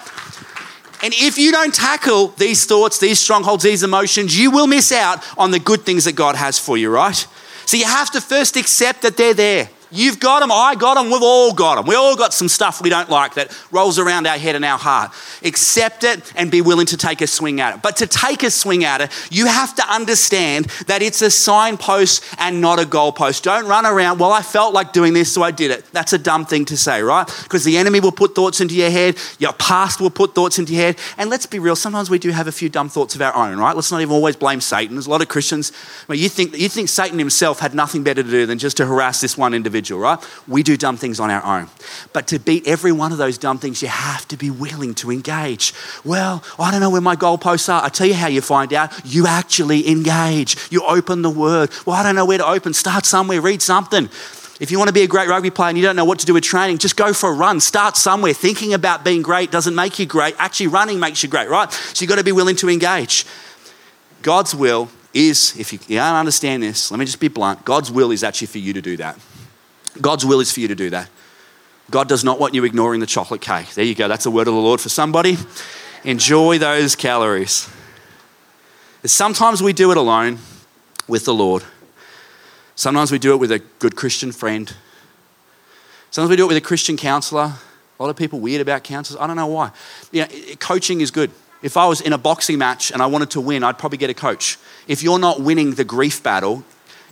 [1.04, 5.24] And if you don't tackle these thoughts, these strongholds, these emotions, you will miss out
[5.38, 7.28] on the good things that God has for you, right?
[7.66, 9.70] So you have to first accept that they're there.
[9.92, 11.86] You've got them, I got them, we've all got them.
[11.86, 14.78] We all got some stuff we don't like that rolls around our head and our
[14.78, 15.12] heart.
[15.44, 17.82] Accept it and be willing to take a swing at it.
[17.82, 22.24] But to take a swing at it, you have to understand that it's a signpost
[22.38, 23.42] and not a goalpost.
[23.42, 25.86] Don't run around, well, I felt like doing this, so I did it.
[25.92, 27.28] That's a dumb thing to say, right?
[27.44, 30.74] Because the enemy will put thoughts into your head, your past will put thoughts into
[30.74, 31.00] your head.
[31.18, 33.58] And let's be real, sometimes we do have a few dumb thoughts of our own,
[33.58, 33.76] right?
[33.76, 34.96] Let's not even always blame Satan.
[34.96, 35.74] There's a lot of Christians,
[36.08, 38.86] well, you think, you think Satan himself had nothing better to do than just to
[38.86, 40.20] harass this one individual individual, right?
[40.48, 41.68] We do dumb things on our own.
[42.14, 45.12] But to beat every one of those dumb things, you have to be willing to
[45.12, 45.74] engage.
[46.06, 47.84] Well, I don't know where my goalposts are.
[47.84, 48.92] I tell you how you find out.
[49.06, 50.56] You actually engage.
[50.70, 51.72] You open the word.
[51.86, 52.74] Well, I don't know where to open.
[52.74, 54.10] Start somewhere, read something.
[54.60, 56.26] If you want to be a great rugby player and you don't know what to
[56.28, 57.60] do with training, just go for a run.
[57.60, 58.34] Start somewhere.
[58.34, 60.36] Thinking about being great doesn't make you great.
[60.38, 61.72] Actually, running makes you great, right?
[61.72, 63.26] So you've got to be willing to engage.
[64.22, 67.92] God's will is, if you, you don't understand this, let me just be blunt God's
[67.92, 69.18] will is actually for you to do that.
[70.00, 71.10] God's will is for you to do that.
[71.89, 73.74] God does not want you ignoring the chocolate cake.
[73.74, 74.08] There you go.
[74.08, 75.38] That's a word of the Lord for somebody.
[76.04, 77.70] Enjoy those calories.
[79.04, 80.39] Sometimes we do it alone
[81.08, 81.64] with the Lord.
[82.76, 84.74] Sometimes we do it with a good Christian friend.
[86.12, 87.54] Sometimes we do it with a Christian counselor.
[88.00, 89.20] A lot of people weird about counselors.
[89.22, 89.72] I don't know why.
[90.12, 90.28] Yeah,
[90.60, 91.32] coaching is good.
[91.62, 94.10] If I was in a boxing match and I wanted to win, I'd probably get
[94.10, 94.58] a coach.
[94.88, 96.64] If you're not winning the grief battle,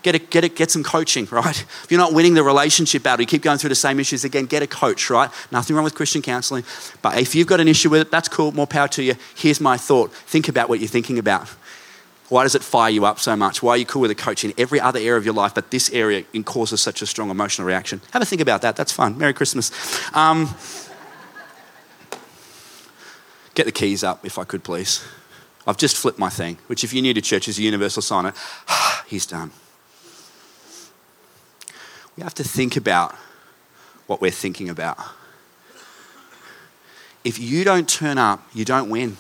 [0.04, 1.60] get, a, get, a, get some coaching, right?
[1.60, 4.45] If you're not winning the relationship battle, you keep going through the same issues again,
[4.45, 5.30] get a coach, right?
[5.52, 6.64] Nothing wrong with Christian counseling.
[7.02, 9.16] But if you've got an issue with it, that's cool, more power to you.
[9.36, 11.47] Here's my thought think about what you're thinking about.
[12.30, 13.64] Why does it fire you up so much?
[13.64, 15.72] Why are you cool with a coach in every other area of your life, but
[15.72, 18.02] this area causes such a strong emotional reaction?
[18.12, 18.76] Have a think about that.
[18.76, 19.18] That's fun.
[19.18, 19.72] Merry Christmas.
[20.16, 20.56] Um,
[23.56, 25.04] get the keys up, if I could, please.
[25.66, 28.32] I've just flipped my thing, which, if you're new to church, is a universal sign.
[29.08, 29.52] He's done.
[32.20, 33.16] We have to think about
[34.06, 34.98] what we're thinking about.
[37.24, 39.16] If you don't turn up, you don't win.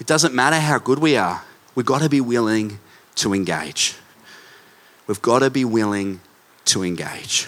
[0.00, 1.44] It doesn't matter how good we are.
[1.76, 2.80] We've got to be willing
[3.14, 3.94] to engage.
[5.06, 6.18] We've got to be willing
[6.64, 7.46] to engage.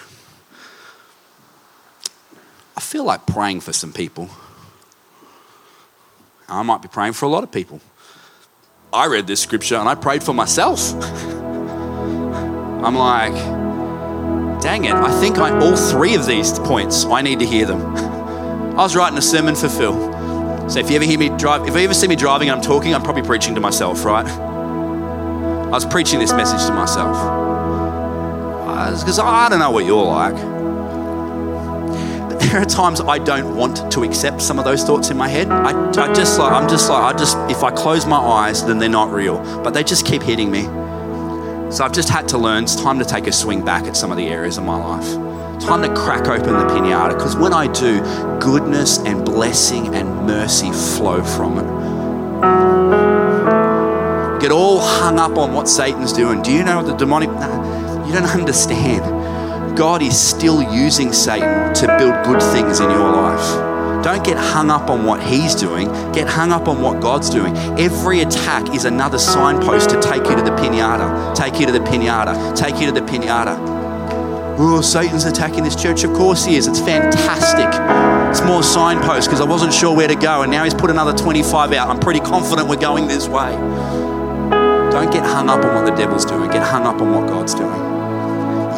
[2.77, 4.29] I feel like praying for some people.
[6.47, 7.81] I might be praying for a lot of people.
[8.93, 10.93] I read this scripture and I prayed for myself.
[12.85, 13.56] I'm like,
[14.61, 17.81] dang it, I think I, all three of these points, I need to hear them.
[18.77, 20.69] I was writing a sermon for Phil.
[20.69, 22.63] So if you ever hear me drive, if you ever see me driving and I'm
[22.63, 24.27] talking, I'm probably preaching to myself, right?
[24.27, 27.15] I was preaching this message to myself.
[27.17, 30.35] Uh, because I don't know what you're like.
[32.29, 35.27] But there are times I don't want to accept some of those thoughts in my
[35.27, 35.49] head.
[35.49, 38.77] I, I just like, I'm just like, I just, if I close my eyes, then
[38.77, 39.37] they're not real.
[39.63, 40.67] But they just keep hitting me.
[41.69, 44.09] So I've just had to learn it's time to take a swing back at some
[44.09, 45.05] of the areas of my life.
[45.61, 47.99] Time to crack open the pinata because when I do,
[48.39, 51.67] goodness and blessing and mercy flow from it.
[54.39, 56.41] Get all hung up on what Satan's doing.
[56.41, 57.31] Do you know what the demonic?
[57.31, 59.77] Nah, you don't understand.
[59.77, 63.66] God is still using Satan to build good things in your life.
[64.03, 67.55] Don't get hung up on what he's doing, get hung up on what God's doing.
[67.79, 71.79] Every attack is another signpost to take you to the pinata, take you to the
[71.79, 73.77] pinata, take you to the pinata
[74.57, 76.03] oh, Satan's attacking this church.
[76.03, 76.67] Of course he is.
[76.67, 77.67] It's fantastic.
[78.29, 81.13] It's more signposts because I wasn't sure where to go, and now he's put another
[81.13, 81.89] 25 out.
[81.89, 83.51] I'm pretty confident we're going this way.
[84.91, 87.53] Don't get hung up on what the devil's doing, get hung up on what God's
[87.53, 87.86] doing.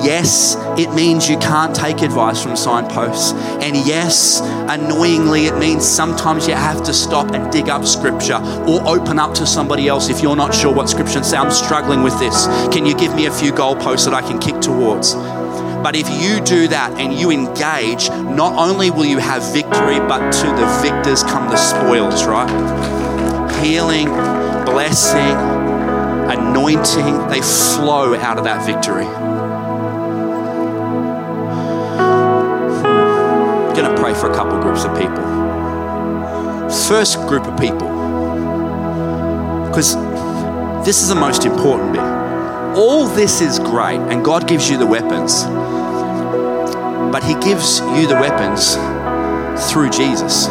[0.01, 3.33] Yes, it means you can't take advice from signposts.
[3.61, 4.39] And yes,
[4.69, 9.33] annoyingly, it means sometimes you have to stop and dig up scripture or open up
[9.35, 11.33] to somebody else if you're not sure what scripture says.
[11.33, 12.47] I'm struggling with this.
[12.71, 15.15] Can you give me a few goalposts that I can kick towards?
[15.83, 20.31] But if you do that and you engage, not only will you have victory, but
[20.31, 22.49] to the victors come the spoils, right?
[23.63, 24.07] Healing,
[24.65, 25.35] blessing,
[26.29, 29.38] anointing, they flow out of that victory.
[33.81, 35.23] Going to pray for a couple groups of people.
[36.89, 37.87] First group of people,
[39.67, 39.95] because
[40.85, 42.01] this is the most important bit.
[42.77, 45.45] All this is great, and God gives you the weapons.
[47.13, 48.75] But He gives you the weapons
[49.71, 50.47] through Jesus,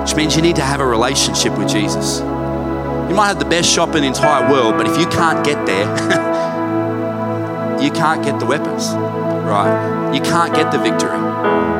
[0.00, 2.20] which means you need to have a relationship with Jesus.
[2.20, 5.66] You might have the best shop in the entire world, but if you can't get
[5.66, 5.88] there,
[7.82, 10.12] you can't get the weapons, right?
[10.14, 11.71] You can't get the victory.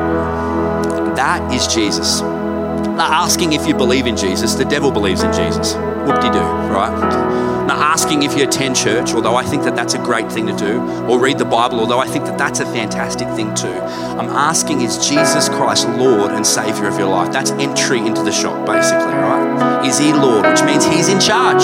[1.23, 2.21] That is Jesus.
[2.21, 5.75] Now, asking if you believe in Jesus, the devil believes in Jesus.
[6.07, 6.41] Whoop de doo,
[6.73, 7.43] right?
[7.67, 10.57] Now, asking if you attend church, although I think that that's a great thing to
[10.57, 13.73] do, or read the Bible, although I think that that's a fantastic thing too.
[13.73, 17.33] I'm asking, is Jesus Christ Lord and Savior of your life?
[17.33, 19.87] That's entry into the shop, basically, right?
[19.87, 21.63] Is He Lord, which means He's in charge,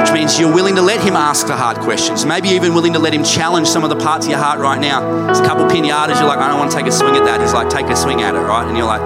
[0.00, 2.26] which means you're willing to let Him ask the hard questions.
[2.26, 4.80] Maybe even willing to let Him challenge some of the parts of your heart right
[4.80, 5.26] now.
[5.26, 7.40] There's a couple pinatas, you're like, I don't want to take a swing at that.
[7.40, 8.66] He's like, take a swing at it, right?
[8.66, 9.02] And you're like,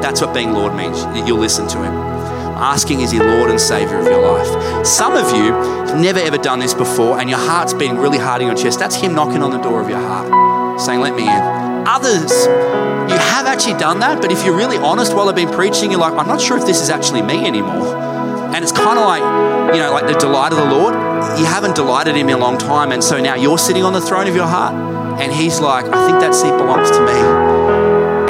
[0.00, 1.04] that's what being Lord means.
[1.28, 2.03] You'll listen to Him
[2.56, 4.86] asking, Is He Lord and Savior of your life?
[4.86, 8.40] Some of you have never ever done this before, and your heart's beating really hard
[8.40, 8.78] in your chest.
[8.78, 11.64] That's Him knocking on the door of your heart, saying, Let me in.
[11.86, 12.46] Others,
[13.10, 16.00] you have actually done that, but if you're really honest while I've been preaching, you're
[16.00, 17.94] like, I'm not sure if this is actually me anymore.
[18.54, 19.22] And it's kind of like,
[19.74, 20.94] you know, like the delight of the Lord.
[21.38, 24.00] You haven't delighted Him in a long time, and so now you're sitting on the
[24.00, 24.74] throne of your heart.
[25.20, 27.53] And He's like, I think that seat belongs to me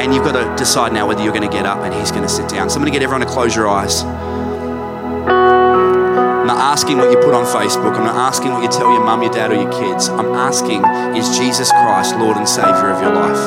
[0.04, 2.22] and you've got to decide now whether you're going to get up and he's going
[2.22, 2.68] to sit down.
[2.68, 4.02] So I'm going to get everyone to close your eyes.
[6.44, 7.96] I'm not asking what you put on Facebook.
[7.96, 10.08] I'm not asking what you tell your mum, your dad, or your kids.
[10.08, 10.84] I'm asking,
[11.16, 13.46] is Jesus Christ Lord and Savior of your life?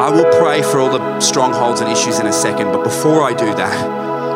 [0.00, 3.34] I will pray for all the strongholds and issues in a second, but before I
[3.34, 3.76] do that,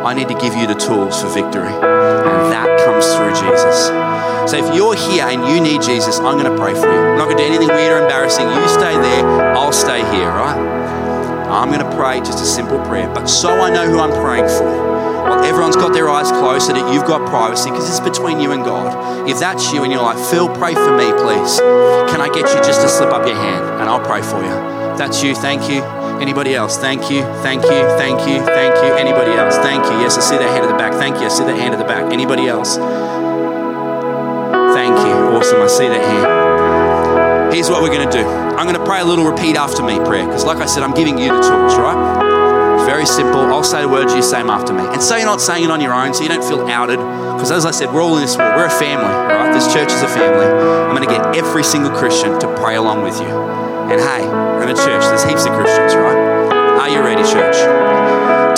[0.04, 1.72] I need to give you the tools for victory.
[1.72, 3.88] And that comes through Jesus.
[4.46, 7.00] So if you're here and you need Jesus, I'm going to pray for you.
[7.00, 8.46] I'm not going to do anything weird or embarrassing.
[8.46, 10.76] You stay there, I'll stay here, right?
[11.49, 14.49] I'm going to pray just a simple prayer, but so I know who I'm praying
[14.49, 14.97] for.
[15.44, 18.64] Everyone's got their eyes closed so that you've got privacy because it's between you and
[18.64, 19.28] God.
[19.28, 21.59] If that's you and you're like, Phil, pray for me, please.
[22.11, 24.55] Can I get you just to slip up your hand and I'll pray for you?
[24.99, 25.82] That's you, thank you.
[26.20, 26.78] Anybody else?
[26.78, 28.94] Thank you, thank you, thank you, thank you.
[28.94, 29.57] Anybody else?
[29.57, 29.99] Thank you.
[30.01, 30.94] Yes, I see that hand at the back.
[30.94, 31.26] Thank you.
[31.26, 32.12] I see that hand at the back.
[32.12, 32.76] Anybody else?
[34.74, 35.14] Thank you.
[35.36, 35.61] Awesome.
[35.61, 36.45] I see that hand.
[37.57, 38.20] Here's what we're going to do.
[38.20, 40.92] I'm going to pray a little repeat after me prayer because, like I said, I'm
[40.92, 42.84] giving you the tools, right?
[42.84, 43.40] Very simple.
[43.40, 44.84] I'll say the words, you say them after me.
[44.84, 46.98] And so you're not saying it on your own, so you don't feel outed.
[46.98, 48.44] Because as I said, we're all in this war.
[48.61, 49.54] We're a family, right?
[49.54, 50.44] This church is a family.
[50.44, 53.32] I'm going to get every single Christian to pray along with you.
[53.88, 56.52] And hey, we're in a church, there's heaps of Christians, right?
[56.76, 57.57] Are you ready, church?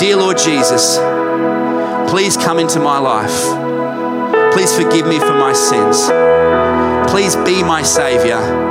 [0.00, 0.98] Dear Lord Jesus,
[2.10, 3.46] please come into my life.
[4.52, 6.10] Please forgive me for my sins.
[7.08, 8.67] Please be my Savior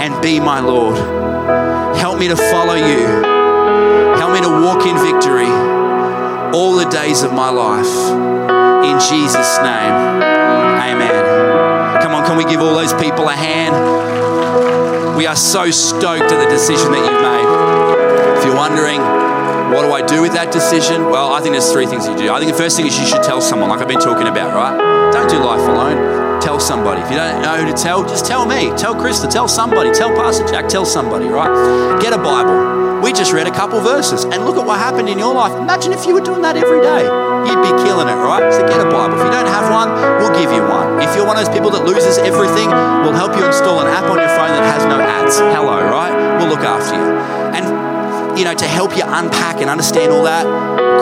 [0.00, 0.96] and be my Lord.
[1.96, 3.06] Help me to follow you.
[4.16, 5.50] Help me to walk in victory
[6.56, 7.86] all the days of my life.
[8.84, 9.94] In Jesus' name,
[10.80, 12.00] amen.
[12.02, 13.76] Come on, can we give all those people a hand?
[15.16, 18.38] We are so stoked at the decision that you've made.
[18.38, 19.00] If you're wondering,
[19.70, 21.10] what do I do with that decision?
[21.10, 22.32] Well, I think there's three things you do.
[22.32, 24.54] I think the first thing is you should tell someone, like I've been talking about,
[24.54, 25.12] right?
[25.12, 26.29] Don't do life alone.
[26.40, 27.02] Tell somebody.
[27.02, 28.72] If you don't know who to tell, just tell me.
[28.76, 29.30] Tell Krista.
[29.30, 29.92] Tell somebody.
[29.92, 30.68] Tell Pastor Jack.
[30.68, 32.00] Tell somebody, right?
[32.00, 33.02] Get a Bible.
[33.02, 35.52] We just read a couple verses and look at what happened in your life.
[35.56, 37.08] Imagine if you were doing that every day.
[37.48, 38.52] You'd be killing it, right?
[38.52, 39.16] So get a Bible.
[39.16, 39.88] If you don't have one,
[40.20, 41.00] we'll give you one.
[41.00, 42.68] If you're one of those people that loses everything,
[43.00, 45.40] we'll help you install an app on your phone that has no ads.
[45.40, 46.12] Hello, right?
[46.36, 47.08] We'll look after you.
[47.56, 47.64] And,
[48.36, 50.44] you know, to help you unpack and understand all that,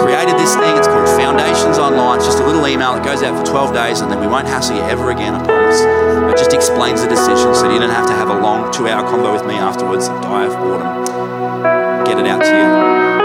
[0.02, 0.76] created this thing.
[0.76, 2.16] It's called Foundations Online.
[2.18, 4.46] It's just a little email that goes out for 12 days and then we won't
[4.46, 5.80] hassle you ever again, I promise.
[5.80, 9.02] It just explains the decision so you don't have to have a long two hour
[9.02, 12.04] convo with me afterwards and die of boredom.
[12.04, 12.68] Get it out to you.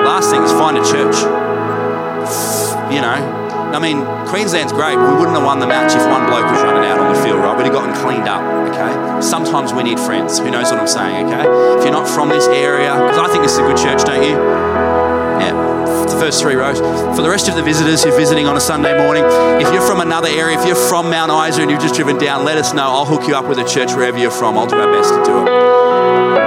[0.04, 1.16] Last thing is find a church
[2.94, 3.43] you know,
[3.74, 6.86] I mean, Queensland's great, we wouldn't have won the match if one bloke was running
[6.86, 7.58] out on the field, right?
[7.58, 8.94] We'd have gotten cleaned up, okay?
[9.20, 10.38] Sometimes we need friends.
[10.38, 11.50] Who knows what I'm saying, okay?
[11.78, 14.22] If you're not from this area, because I think this is a good church, don't
[14.22, 14.38] you?
[15.42, 16.78] Yeah, the first three rows.
[17.18, 19.26] For the rest of the visitors who're visiting on a Sunday morning,
[19.58, 22.46] if you're from another area, if you're from Mount Isa and you've just driven down,
[22.46, 22.86] let us know.
[22.86, 24.56] I'll hook you up with a church wherever you're from.
[24.56, 25.50] I'll do our best to do it.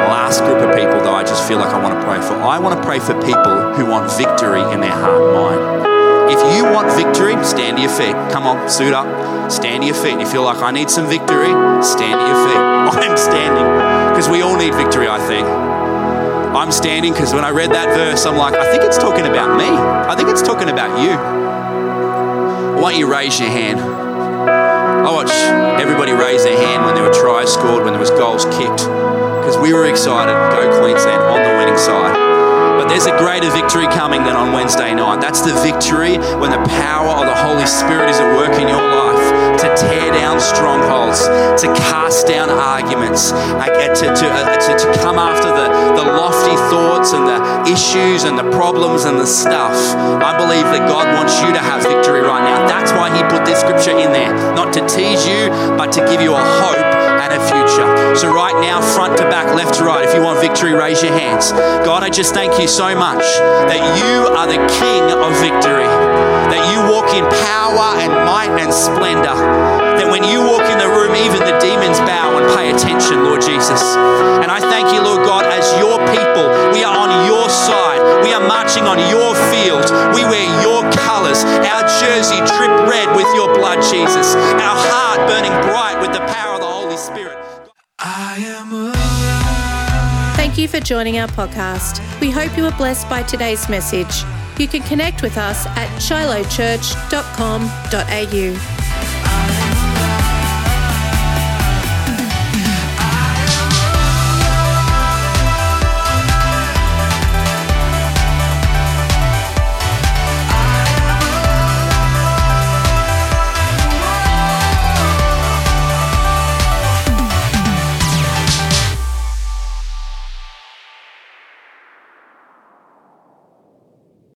[0.07, 2.35] Last group of people, though, I just feel like I want to pray for.
[2.35, 5.76] I want to pray for people who want victory in their heart and mind.
[6.29, 8.14] If you want victory, stand to your feet.
[8.33, 9.07] Come on, suit up.
[9.51, 10.14] Stand to your feet.
[10.14, 12.62] If You feel like I need some victory, stand to your feet.
[13.07, 13.66] I'm standing
[14.11, 15.47] because we all need victory, I think.
[15.47, 19.57] I'm standing because when I read that verse, I'm like, I think it's talking about
[19.57, 19.68] me.
[19.68, 21.14] I think it's talking about you.
[22.83, 23.79] Why don't you raise your hand?
[23.81, 25.31] I watch
[25.81, 28.89] everybody raise their hand when there were tries scored, when there was goals kicked,
[29.39, 30.35] because we were excited.
[30.51, 32.26] Go Queensland on the winning side.
[32.77, 35.20] But there's a greater victory coming than on Wednesday night.
[35.20, 38.85] That's the victory when the power of the Holy Spirit is at work in your
[38.85, 41.29] life tear down strongholds,
[41.62, 43.33] to cast down arguments,
[44.01, 47.41] to, to, uh, to, to come after the, the lofty thoughts and the
[47.72, 49.72] issues and the problems and the stuff.
[50.20, 52.68] I believe that God wants you to have victory right now.
[52.68, 55.49] That's why He put this scripture in there, not to tease you,
[55.81, 57.89] but to give you a hope and a future.
[58.16, 61.12] So, right now, front to back, left to right, if you want victory, raise your
[61.12, 61.53] hands.
[61.89, 63.24] God, I just thank you so much
[63.70, 65.89] that you are the King of victory,
[66.53, 69.33] that you walk in power and might and splendor,
[69.99, 73.41] that when you walk in the room, even the demons bow and pay attention, Lord
[73.41, 73.83] Jesus.
[74.43, 78.33] And I thank you, Lord God, as your people, we are on your side, we
[78.33, 83.53] are marching on your field, we wear your colors, our jersey dripped red with your
[83.55, 87.37] blood, Jesus, our heart burning bright with the power of the Holy Spirit.
[87.99, 88.93] I am
[90.37, 92.01] Thank you for joining our podcast.
[92.21, 94.25] We hope you were blessed by today's message.
[94.59, 98.86] You can connect with us at shilohchurch.com.au.